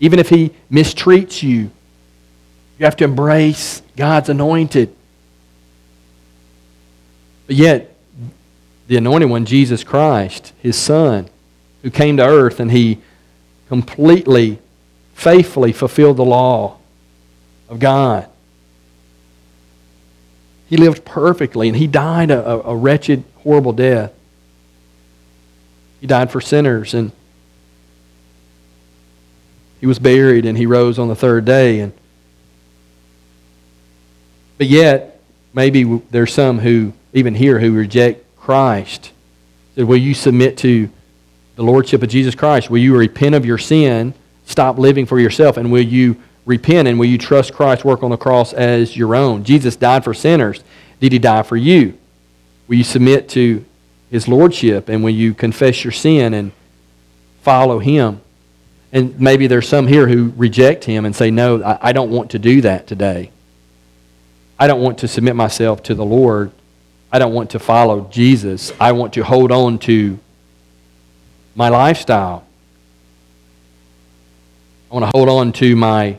Even 0.00 0.18
if 0.18 0.30
he 0.30 0.52
mistreats 0.70 1.42
you, 1.42 1.70
you 2.78 2.84
have 2.84 2.96
to 2.96 3.04
embrace 3.04 3.82
God's 3.96 4.28
anointed. 4.28 4.94
But 7.46 7.56
yet, 7.56 7.96
the 8.86 8.96
anointed 8.96 9.30
one, 9.30 9.46
Jesus 9.46 9.82
Christ, 9.82 10.52
his 10.60 10.76
son, 10.76 11.28
who 11.82 11.90
came 11.90 12.16
to 12.18 12.24
earth 12.24 12.60
and 12.60 12.70
he 12.70 12.98
completely, 13.68 14.58
faithfully 15.14 15.72
fulfilled 15.72 16.18
the 16.18 16.24
law 16.24 16.76
of 17.68 17.78
God. 17.78 18.28
He 20.68 20.76
lived 20.76 21.04
perfectly 21.04 21.68
and 21.68 21.76
he 21.76 21.86
died 21.86 22.30
a, 22.30 22.66
a, 22.66 22.76
wretched, 22.76 23.24
horrible 23.38 23.72
death. 23.72 24.12
He 26.00 26.06
died 26.06 26.30
for 26.30 26.40
sinners 26.40 26.92
and 26.92 27.12
he 29.80 29.86
was 29.86 29.98
buried 29.98 30.44
and 30.44 30.58
he 30.58 30.66
rose 30.66 30.98
on 30.98 31.08
the 31.08 31.14
third 31.14 31.44
day. 31.44 31.80
And, 31.80 31.92
but 34.58 34.66
yet, 34.66 35.20
maybe 35.52 35.84
there's 36.10 36.32
some 36.32 36.58
who, 36.58 36.92
even 37.12 37.34
here, 37.34 37.58
who 37.58 37.72
reject 37.72 38.24
Christ. 38.36 39.12
Will 39.76 39.96
you 39.96 40.14
submit 40.14 40.56
to 40.58 40.88
the 41.56 41.62
Lordship 41.62 42.02
of 42.02 42.08
Jesus 42.08 42.34
Christ? 42.34 42.70
Will 42.70 42.78
you 42.78 42.96
repent 42.96 43.34
of 43.34 43.44
your 43.44 43.58
sin, 43.58 44.14
stop 44.44 44.78
living 44.78 45.06
for 45.06 45.18
yourself, 45.18 45.56
and 45.56 45.70
will 45.72 45.82
you 45.82 46.16
repent 46.44 46.86
and 46.88 46.98
will 46.98 47.06
you 47.06 47.18
trust 47.18 47.52
Christ's 47.52 47.84
work 47.84 48.02
on 48.02 48.10
the 48.10 48.16
cross 48.16 48.52
as 48.52 48.96
your 48.96 49.14
own? 49.14 49.44
Jesus 49.44 49.76
died 49.76 50.04
for 50.04 50.14
sinners. 50.14 50.62
Did 51.00 51.12
he 51.12 51.18
die 51.18 51.42
for 51.42 51.56
you? 51.56 51.98
Will 52.68 52.76
you 52.76 52.84
submit 52.84 53.28
to 53.30 53.64
his 54.10 54.28
lordship 54.28 54.88
and 54.88 55.02
will 55.02 55.10
you 55.10 55.34
confess 55.34 55.84
your 55.84 55.92
sin 55.92 56.32
and 56.34 56.52
follow 57.42 57.78
him? 57.78 58.20
And 58.92 59.20
maybe 59.20 59.46
there's 59.46 59.68
some 59.68 59.86
here 59.86 60.08
who 60.08 60.32
reject 60.36 60.84
him 60.84 61.04
and 61.04 61.14
say, 61.14 61.30
No, 61.30 61.78
I, 61.82 61.92
don't 61.92 62.10
want 62.10 62.30
to 62.30 62.38
do 62.38 62.62
that 62.62 62.86
today. 62.86 63.30
I 64.58 64.66
don't 64.66 64.80
want 64.80 64.98
to 64.98 65.08
submit 65.08 65.36
myself 65.36 65.82
to 65.84 65.94
the 65.94 66.04
Lord. 66.04 66.50
I 67.12 67.18
don't 67.18 67.34
want 67.34 67.50
to 67.50 67.58
follow 67.58 68.08
Jesus. 68.10 68.72
I 68.80 68.92
want 68.92 69.14
to 69.14 69.22
hold 69.22 69.52
on 69.52 69.78
to 69.80 70.18
my 71.54 71.68
lifestyle. 71.68 72.44
I 74.90 74.94
want 74.94 75.04
to 75.04 75.10
hold 75.14 75.28
on 75.28 75.52
to 75.52 75.76
my, 75.76 76.18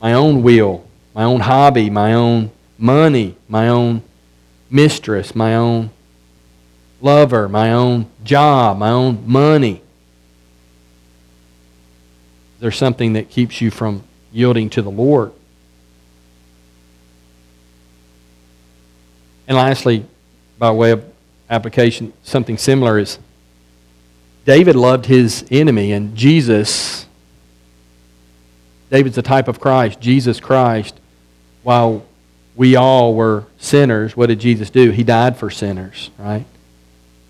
my 0.00 0.14
own 0.14 0.42
will, 0.42 0.86
my 1.14 1.24
own 1.24 1.40
hobby, 1.40 1.90
my 1.90 2.14
own 2.14 2.50
money, 2.78 3.36
my 3.48 3.68
own 3.68 4.02
mistress, 4.70 5.34
my 5.34 5.56
own 5.56 5.90
lover, 7.00 7.48
my 7.48 7.72
own 7.72 8.06
job, 8.24 8.78
my 8.78 8.90
own 8.90 9.24
money. 9.26 9.82
There's 12.60 12.76
something 12.76 13.14
that 13.14 13.30
keeps 13.30 13.60
you 13.60 13.70
from 13.70 14.04
yielding 14.32 14.70
to 14.70 14.82
the 14.82 14.90
Lord. 14.90 15.32
And 19.50 19.56
lastly, 19.56 20.06
by 20.60 20.70
way 20.70 20.92
of 20.92 21.04
application, 21.50 22.12
something 22.22 22.56
similar 22.56 23.00
is 23.00 23.18
David 24.44 24.76
loved 24.76 25.06
his 25.06 25.44
enemy, 25.50 25.90
and 25.90 26.14
Jesus, 26.14 27.06
David's 28.92 29.18
a 29.18 29.22
type 29.22 29.48
of 29.48 29.58
Christ, 29.58 29.98
Jesus 30.00 30.38
Christ, 30.38 31.00
while 31.64 32.06
we 32.54 32.76
all 32.76 33.12
were 33.12 33.44
sinners, 33.58 34.16
what 34.16 34.26
did 34.26 34.38
Jesus 34.38 34.70
do? 34.70 34.92
He 34.92 35.02
died 35.02 35.36
for 35.36 35.50
sinners, 35.50 36.10
right? 36.16 36.46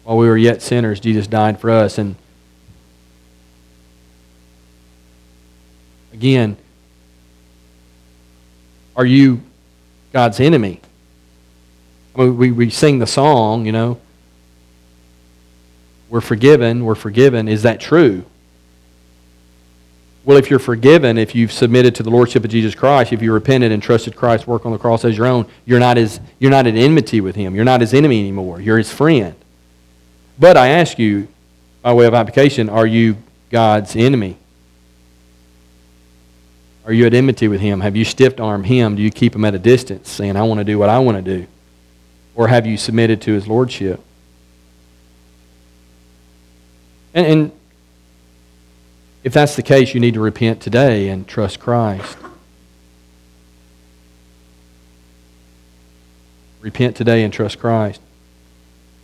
While 0.04 0.18
we 0.18 0.28
were 0.28 0.36
yet 0.36 0.60
sinners, 0.60 1.00
Jesus 1.00 1.26
died 1.26 1.58
for 1.58 1.70
us. 1.70 1.96
And 1.96 2.16
again, 6.12 6.58
are 8.94 9.06
you 9.06 9.40
God's 10.12 10.38
enemy? 10.38 10.82
We, 12.14 12.50
we 12.50 12.70
sing 12.70 12.98
the 12.98 13.06
song, 13.06 13.66
you 13.66 13.72
know, 13.72 14.00
we're 16.08 16.20
forgiven, 16.20 16.84
we're 16.84 16.96
forgiven. 16.96 17.46
Is 17.48 17.62
that 17.62 17.80
true? 17.80 18.24
Well, 20.24 20.36
if 20.36 20.50
you're 20.50 20.58
forgiven, 20.58 21.16
if 21.16 21.34
you've 21.34 21.52
submitted 21.52 21.94
to 21.94 22.02
the 22.02 22.10
Lordship 22.10 22.44
of 22.44 22.50
Jesus 22.50 22.74
Christ, 22.74 23.12
if 23.12 23.22
you 23.22 23.32
repented 23.32 23.72
and 23.72 23.82
trusted 23.82 24.16
Christ's 24.16 24.46
work 24.46 24.66
on 24.66 24.72
the 24.72 24.78
cross 24.78 25.04
as 25.04 25.16
your 25.16 25.26
own, 25.26 25.46
you're 25.64 25.80
not, 25.80 25.96
as, 25.96 26.20
you're 26.38 26.50
not 26.50 26.66
at 26.66 26.74
enmity 26.74 27.20
with 27.20 27.36
Him. 27.36 27.54
You're 27.54 27.64
not 27.64 27.80
His 27.80 27.94
enemy 27.94 28.20
anymore. 28.20 28.60
You're 28.60 28.76
His 28.76 28.92
friend. 28.92 29.34
But 30.38 30.56
I 30.56 30.68
ask 30.68 30.98
you, 30.98 31.28
by 31.80 31.94
way 31.94 32.06
of 32.06 32.12
application, 32.12 32.68
are 32.68 32.86
you 32.86 33.16
God's 33.50 33.96
enemy? 33.96 34.36
Are 36.84 36.92
you 36.92 37.06
at 37.06 37.14
enmity 37.14 37.48
with 37.48 37.60
Him? 37.60 37.80
Have 37.80 37.96
you 37.96 38.04
stiff 38.04 38.38
armed 38.38 38.66
Him? 38.66 38.96
Do 38.96 39.02
you 39.02 39.10
keep 39.10 39.34
Him 39.34 39.44
at 39.44 39.54
a 39.54 39.58
distance, 39.58 40.10
saying, 40.10 40.36
I 40.36 40.42
want 40.42 40.58
to 40.58 40.64
do 40.64 40.78
what 40.78 40.90
I 40.90 40.98
want 40.98 41.24
to 41.24 41.38
do? 41.38 41.46
Or 42.34 42.48
have 42.48 42.66
you 42.66 42.76
submitted 42.76 43.20
to 43.22 43.32
His 43.32 43.46
Lordship? 43.46 44.00
And, 47.12 47.26
and 47.26 47.52
if 49.22 49.32
that's 49.32 49.56
the 49.56 49.62
case, 49.62 49.94
you 49.94 50.00
need 50.00 50.14
to 50.14 50.20
repent 50.20 50.60
today 50.60 51.08
and 51.08 51.26
trust 51.26 51.60
Christ. 51.60 52.16
Repent 56.60 56.96
today 56.96 57.22
and 57.24 57.32
trust 57.32 57.58
Christ. 57.58 58.00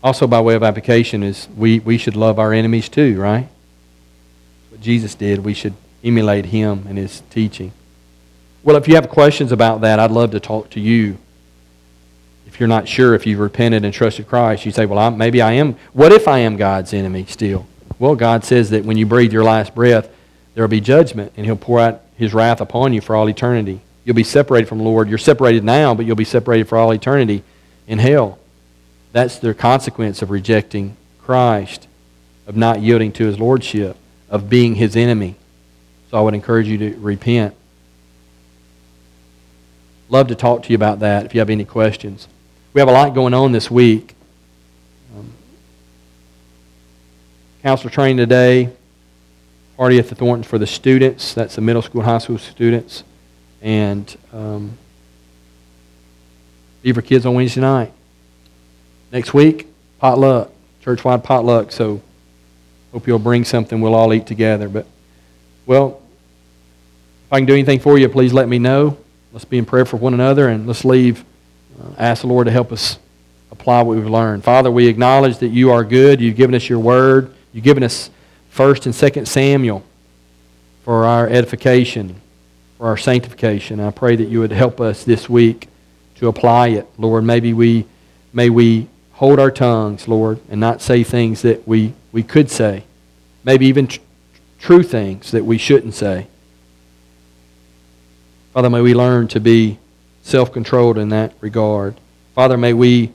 Also, 0.02 0.26
by 0.26 0.40
way 0.40 0.54
of 0.54 0.62
application, 0.62 1.22
is 1.22 1.48
we, 1.56 1.80
we 1.80 1.98
should 1.98 2.16
love 2.16 2.38
our 2.38 2.52
enemies 2.52 2.88
too, 2.88 3.20
right? 3.20 3.48
What 4.70 4.80
Jesus 4.80 5.14
did, 5.14 5.44
we 5.44 5.54
should 5.54 5.74
emulate 6.04 6.46
him 6.46 6.86
and 6.88 6.96
his 6.96 7.22
teaching. 7.30 7.72
Well, 8.62 8.76
if 8.76 8.88
you 8.88 8.94
have 8.94 9.08
questions 9.08 9.52
about 9.52 9.80
that, 9.80 9.98
I'd 9.98 10.10
love 10.10 10.30
to 10.32 10.40
talk 10.40 10.70
to 10.70 10.80
you. 10.80 11.18
You're 12.58 12.68
not 12.68 12.88
sure 12.88 13.14
if 13.14 13.26
you've 13.26 13.40
repented 13.40 13.84
and 13.84 13.92
trusted 13.92 14.28
Christ, 14.28 14.64
you 14.64 14.72
say, 14.72 14.86
Well, 14.86 14.98
I, 14.98 15.10
maybe 15.10 15.42
I 15.42 15.52
am. 15.52 15.76
What 15.92 16.12
if 16.12 16.28
I 16.28 16.38
am 16.38 16.56
God's 16.56 16.92
enemy 16.92 17.26
still? 17.26 17.66
Well, 17.98 18.14
God 18.14 18.44
says 18.44 18.70
that 18.70 18.84
when 18.84 18.96
you 18.96 19.06
breathe 19.06 19.32
your 19.32 19.44
last 19.44 19.74
breath, 19.74 20.08
there 20.54 20.62
will 20.62 20.68
be 20.68 20.80
judgment, 20.80 21.32
and 21.36 21.44
He'll 21.44 21.56
pour 21.56 21.80
out 21.80 22.02
His 22.16 22.34
wrath 22.34 22.60
upon 22.60 22.92
you 22.92 23.00
for 23.00 23.16
all 23.16 23.28
eternity. 23.28 23.80
You'll 24.04 24.16
be 24.16 24.24
separated 24.24 24.68
from 24.68 24.78
the 24.78 24.84
Lord. 24.84 25.08
You're 25.08 25.18
separated 25.18 25.64
now, 25.64 25.94
but 25.94 26.06
you'll 26.06 26.16
be 26.16 26.24
separated 26.24 26.68
for 26.68 26.78
all 26.78 26.92
eternity 26.92 27.42
in 27.86 27.98
hell. 27.98 28.38
That's 29.12 29.38
the 29.38 29.54
consequence 29.54 30.22
of 30.22 30.30
rejecting 30.30 30.96
Christ, 31.22 31.88
of 32.46 32.56
not 32.56 32.80
yielding 32.80 33.12
to 33.12 33.26
His 33.26 33.38
Lordship, 33.38 33.96
of 34.28 34.48
being 34.48 34.76
His 34.76 34.96
enemy. 34.96 35.36
So 36.10 36.18
I 36.18 36.20
would 36.20 36.34
encourage 36.34 36.68
you 36.68 36.78
to 36.78 36.98
repent. 36.98 37.54
Love 40.08 40.28
to 40.28 40.34
talk 40.34 40.62
to 40.62 40.68
you 40.70 40.76
about 40.76 41.00
that 41.00 41.26
if 41.26 41.34
you 41.34 41.40
have 41.40 41.50
any 41.50 41.64
questions. 41.64 42.28
We 42.76 42.80
have 42.80 42.88
a 42.90 42.92
lot 42.92 43.14
going 43.14 43.32
on 43.32 43.52
this 43.52 43.70
week. 43.70 44.14
counselor 47.62 47.90
training 47.90 48.18
today. 48.18 48.68
Party 49.78 49.98
at 49.98 50.10
the 50.10 50.14
Thorntons 50.14 50.46
for 50.46 50.58
the 50.58 50.66
students. 50.66 51.32
That's 51.32 51.54
the 51.54 51.62
middle 51.62 51.80
school 51.80 52.02
and 52.02 52.10
high 52.10 52.18
school 52.18 52.36
students. 52.36 53.02
And 53.62 54.14
um, 54.30 54.76
Beaver 56.82 57.00
Kids 57.00 57.24
on 57.24 57.34
Wednesday 57.34 57.62
night. 57.62 57.94
Next 59.10 59.32
week, 59.32 59.68
potluck, 59.98 60.50
church-wide 60.82 61.24
potluck. 61.24 61.72
So 61.72 62.02
hope 62.92 63.06
you'll 63.06 63.18
bring 63.18 63.44
something. 63.44 63.80
We'll 63.80 63.94
all 63.94 64.12
eat 64.12 64.26
together. 64.26 64.68
But, 64.68 64.84
well, 65.64 66.02
if 67.26 67.32
I 67.32 67.38
can 67.38 67.46
do 67.46 67.54
anything 67.54 67.80
for 67.80 67.96
you, 67.96 68.06
please 68.10 68.34
let 68.34 68.48
me 68.48 68.58
know. 68.58 68.98
Let's 69.32 69.46
be 69.46 69.56
in 69.56 69.64
prayer 69.64 69.86
for 69.86 69.96
one 69.96 70.12
another 70.12 70.50
and 70.50 70.66
let's 70.66 70.84
leave. 70.84 71.24
Uh, 71.80 71.90
ask 71.98 72.22
the 72.22 72.26
Lord 72.26 72.46
to 72.46 72.50
help 72.50 72.72
us 72.72 72.98
apply 73.50 73.82
what 73.82 73.96
we've 73.96 74.06
learned. 74.06 74.44
Father, 74.44 74.70
we 74.70 74.86
acknowledge 74.86 75.38
that 75.38 75.48
you 75.48 75.70
are 75.70 75.84
good. 75.84 76.20
You've 76.20 76.36
given 76.36 76.54
us 76.54 76.68
your 76.68 76.78
word. 76.78 77.32
You've 77.52 77.64
given 77.64 77.82
us 77.82 78.10
1st 78.54 78.86
and 78.86 78.94
2nd 78.94 79.26
Samuel 79.26 79.84
for 80.84 81.04
our 81.04 81.28
edification, 81.28 82.20
for 82.78 82.86
our 82.86 82.96
sanctification. 82.96 83.80
I 83.80 83.90
pray 83.90 84.16
that 84.16 84.28
you 84.28 84.40
would 84.40 84.52
help 84.52 84.80
us 84.80 85.04
this 85.04 85.28
week 85.28 85.68
to 86.16 86.28
apply 86.28 86.68
it. 86.68 86.86
Lord, 86.98 87.24
maybe 87.24 87.52
we 87.52 87.86
may 88.32 88.50
we 88.50 88.88
hold 89.12 89.38
our 89.38 89.50
tongues, 89.50 90.06
Lord, 90.06 90.38
and 90.50 90.60
not 90.60 90.82
say 90.82 91.02
things 91.02 91.42
that 91.42 91.66
we, 91.66 91.94
we 92.12 92.22
could 92.22 92.50
say. 92.50 92.84
Maybe 93.44 93.66
even 93.66 93.86
tr- 93.86 94.00
true 94.58 94.82
things 94.82 95.30
that 95.30 95.44
we 95.44 95.56
shouldn't 95.56 95.94
say. 95.94 96.26
Father, 98.52 98.68
may 98.68 98.82
we 98.82 98.94
learn 98.94 99.28
to 99.28 99.40
be 99.40 99.78
self 100.26 100.52
controlled 100.52 100.98
in 100.98 101.10
that 101.10 101.32
regard. 101.40 101.94
Father, 102.34 102.56
may 102.56 102.72
we 102.72 103.12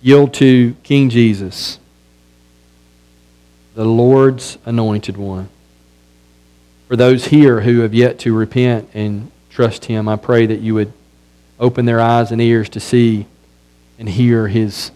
yield 0.00 0.32
to 0.34 0.76
King 0.84 1.10
Jesus 1.10 1.80
the 3.74 3.84
Lord's 3.84 4.56
anointed 4.64 5.16
one. 5.16 5.48
For 6.86 6.94
those 6.94 7.26
here 7.26 7.62
who 7.62 7.80
have 7.80 7.92
yet 7.92 8.20
to 8.20 8.32
repent 8.32 8.90
and 8.94 9.32
trust 9.50 9.86
Him, 9.86 10.08
I 10.08 10.14
pray 10.14 10.46
that 10.46 10.60
you 10.60 10.74
would 10.74 10.92
open 11.58 11.86
their 11.86 12.00
eyes 12.00 12.30
and 12.30 12.40
ears 12.40 12.68
to 12.68 12.80
see 12.80 13.26
and 13.98 14.08
hear 14.08 14.46
His 14.46 14.92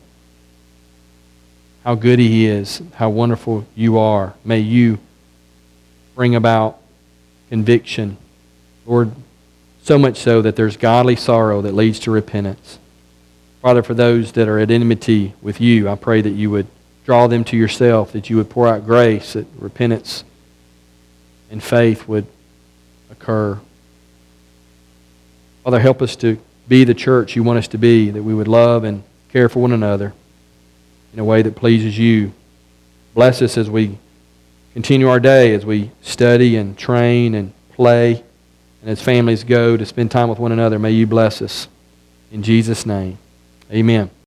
how 1.82 1.96
good 1.96 2.20
He 2.20 2.46
is, 2.46 2.82
how 2.94 3.10
wonderful 3.10 3.66
you 3.74 3.98
are. 3.98 4.34
May 4.44 4.60
you 4.60 5.00
bring 6.14 6.36
about 6.36 6.78
conviction, 7.48 8.16
Lord, 8.84 9.10
so 9.86 9.96
much 9.96 10.16
so 10.16 10.42
that 10.42 10.56
there's 10.56 10.76
godly 10.76 11.14
sorrow 11.14 11.62
that 11.62 11.72
leads 11.72 12.00
to 12.00 12.10
repentance. 12.10 12.80
Father, 13.62 13.84
for 13.84 13.94
those 13.94 14.32
that 14.32 14.48
are 14.48 14.58
at 14.58 14.68
enmity 14.68 15.32
with 15.40 15.60
you, 15.60 15.88
I 15.88 15.94
pray 15.94 16.20
that 16.22 16.30
you 16.30 16.50
would 16.50 16.66
draw 17.04 17.28
them 17.28 17.44
to 17.44 17.56
yourself, 17.56 18.10
that 18.10 18.28
you 18.28 18.36
would 18.36 18.50
pour 18.50 18.66
out 18.66 18.84
grace, 18.84 19.34
that 19.34 19.46
repentance 19.56 20.24
and 21.52 21.62
faith 21.62 22.08
would 22.08 22.26
occur. 23.12 23.60
Father, 25.62 25.78
help 25.78 26.02
us 26.02 26.16
to 26.16 26.36
be 26.66 26.82
the 26.82 26.92
church 26.92 27.36
you 27.36 27.44
want 27.44 27.60
us 27.60 27.68
to 27.68 27.78
be, 27.78 28.10
that 28.10 28.24
we 28.24 28.34
would 28.34 28.48
love 28.48 28.82
and 28.82 29.04
care 29.28 29.48
for 29.48 29.60
one 29.60 29.70
another 29.70 30.12
in 31.12 31.20
a 31.20 31.24
way 31.24 31.42
that 31.42 31.54
pleases 31.54 31.96
you. 31.96 32.32
Bless 33.14 33.40
us 33.40 33.56
as 33.56 33.70
we 33.70 33.98
continue 34.72 35.08
our 35.08 35.20
day, 35.20 35.54
as 35.54 35.64
we 35.64 35.92
study 36.02 36.56
and 36.56 36.76
train 36.76 37.36
and 37.36 37.52
play, 37.70 38.24
and 38.86 38.92
as 38.92 39.02
families 39.02 39.42
go 39.42 39.76
to 39.76 39.84
spend 39.84 40.12
time 40.12 40.28
with 40.28 40.38
one 40.38 40.52
another. 40.52 40.78
May 40.78 40.92
you 40.92 41.08
bless 41.08 41.42
us. 41.42 41.66
In 42.30 42.44
Jesus' 42.44 42.86
name, 42.86 43.18
amen. 43.68 44.10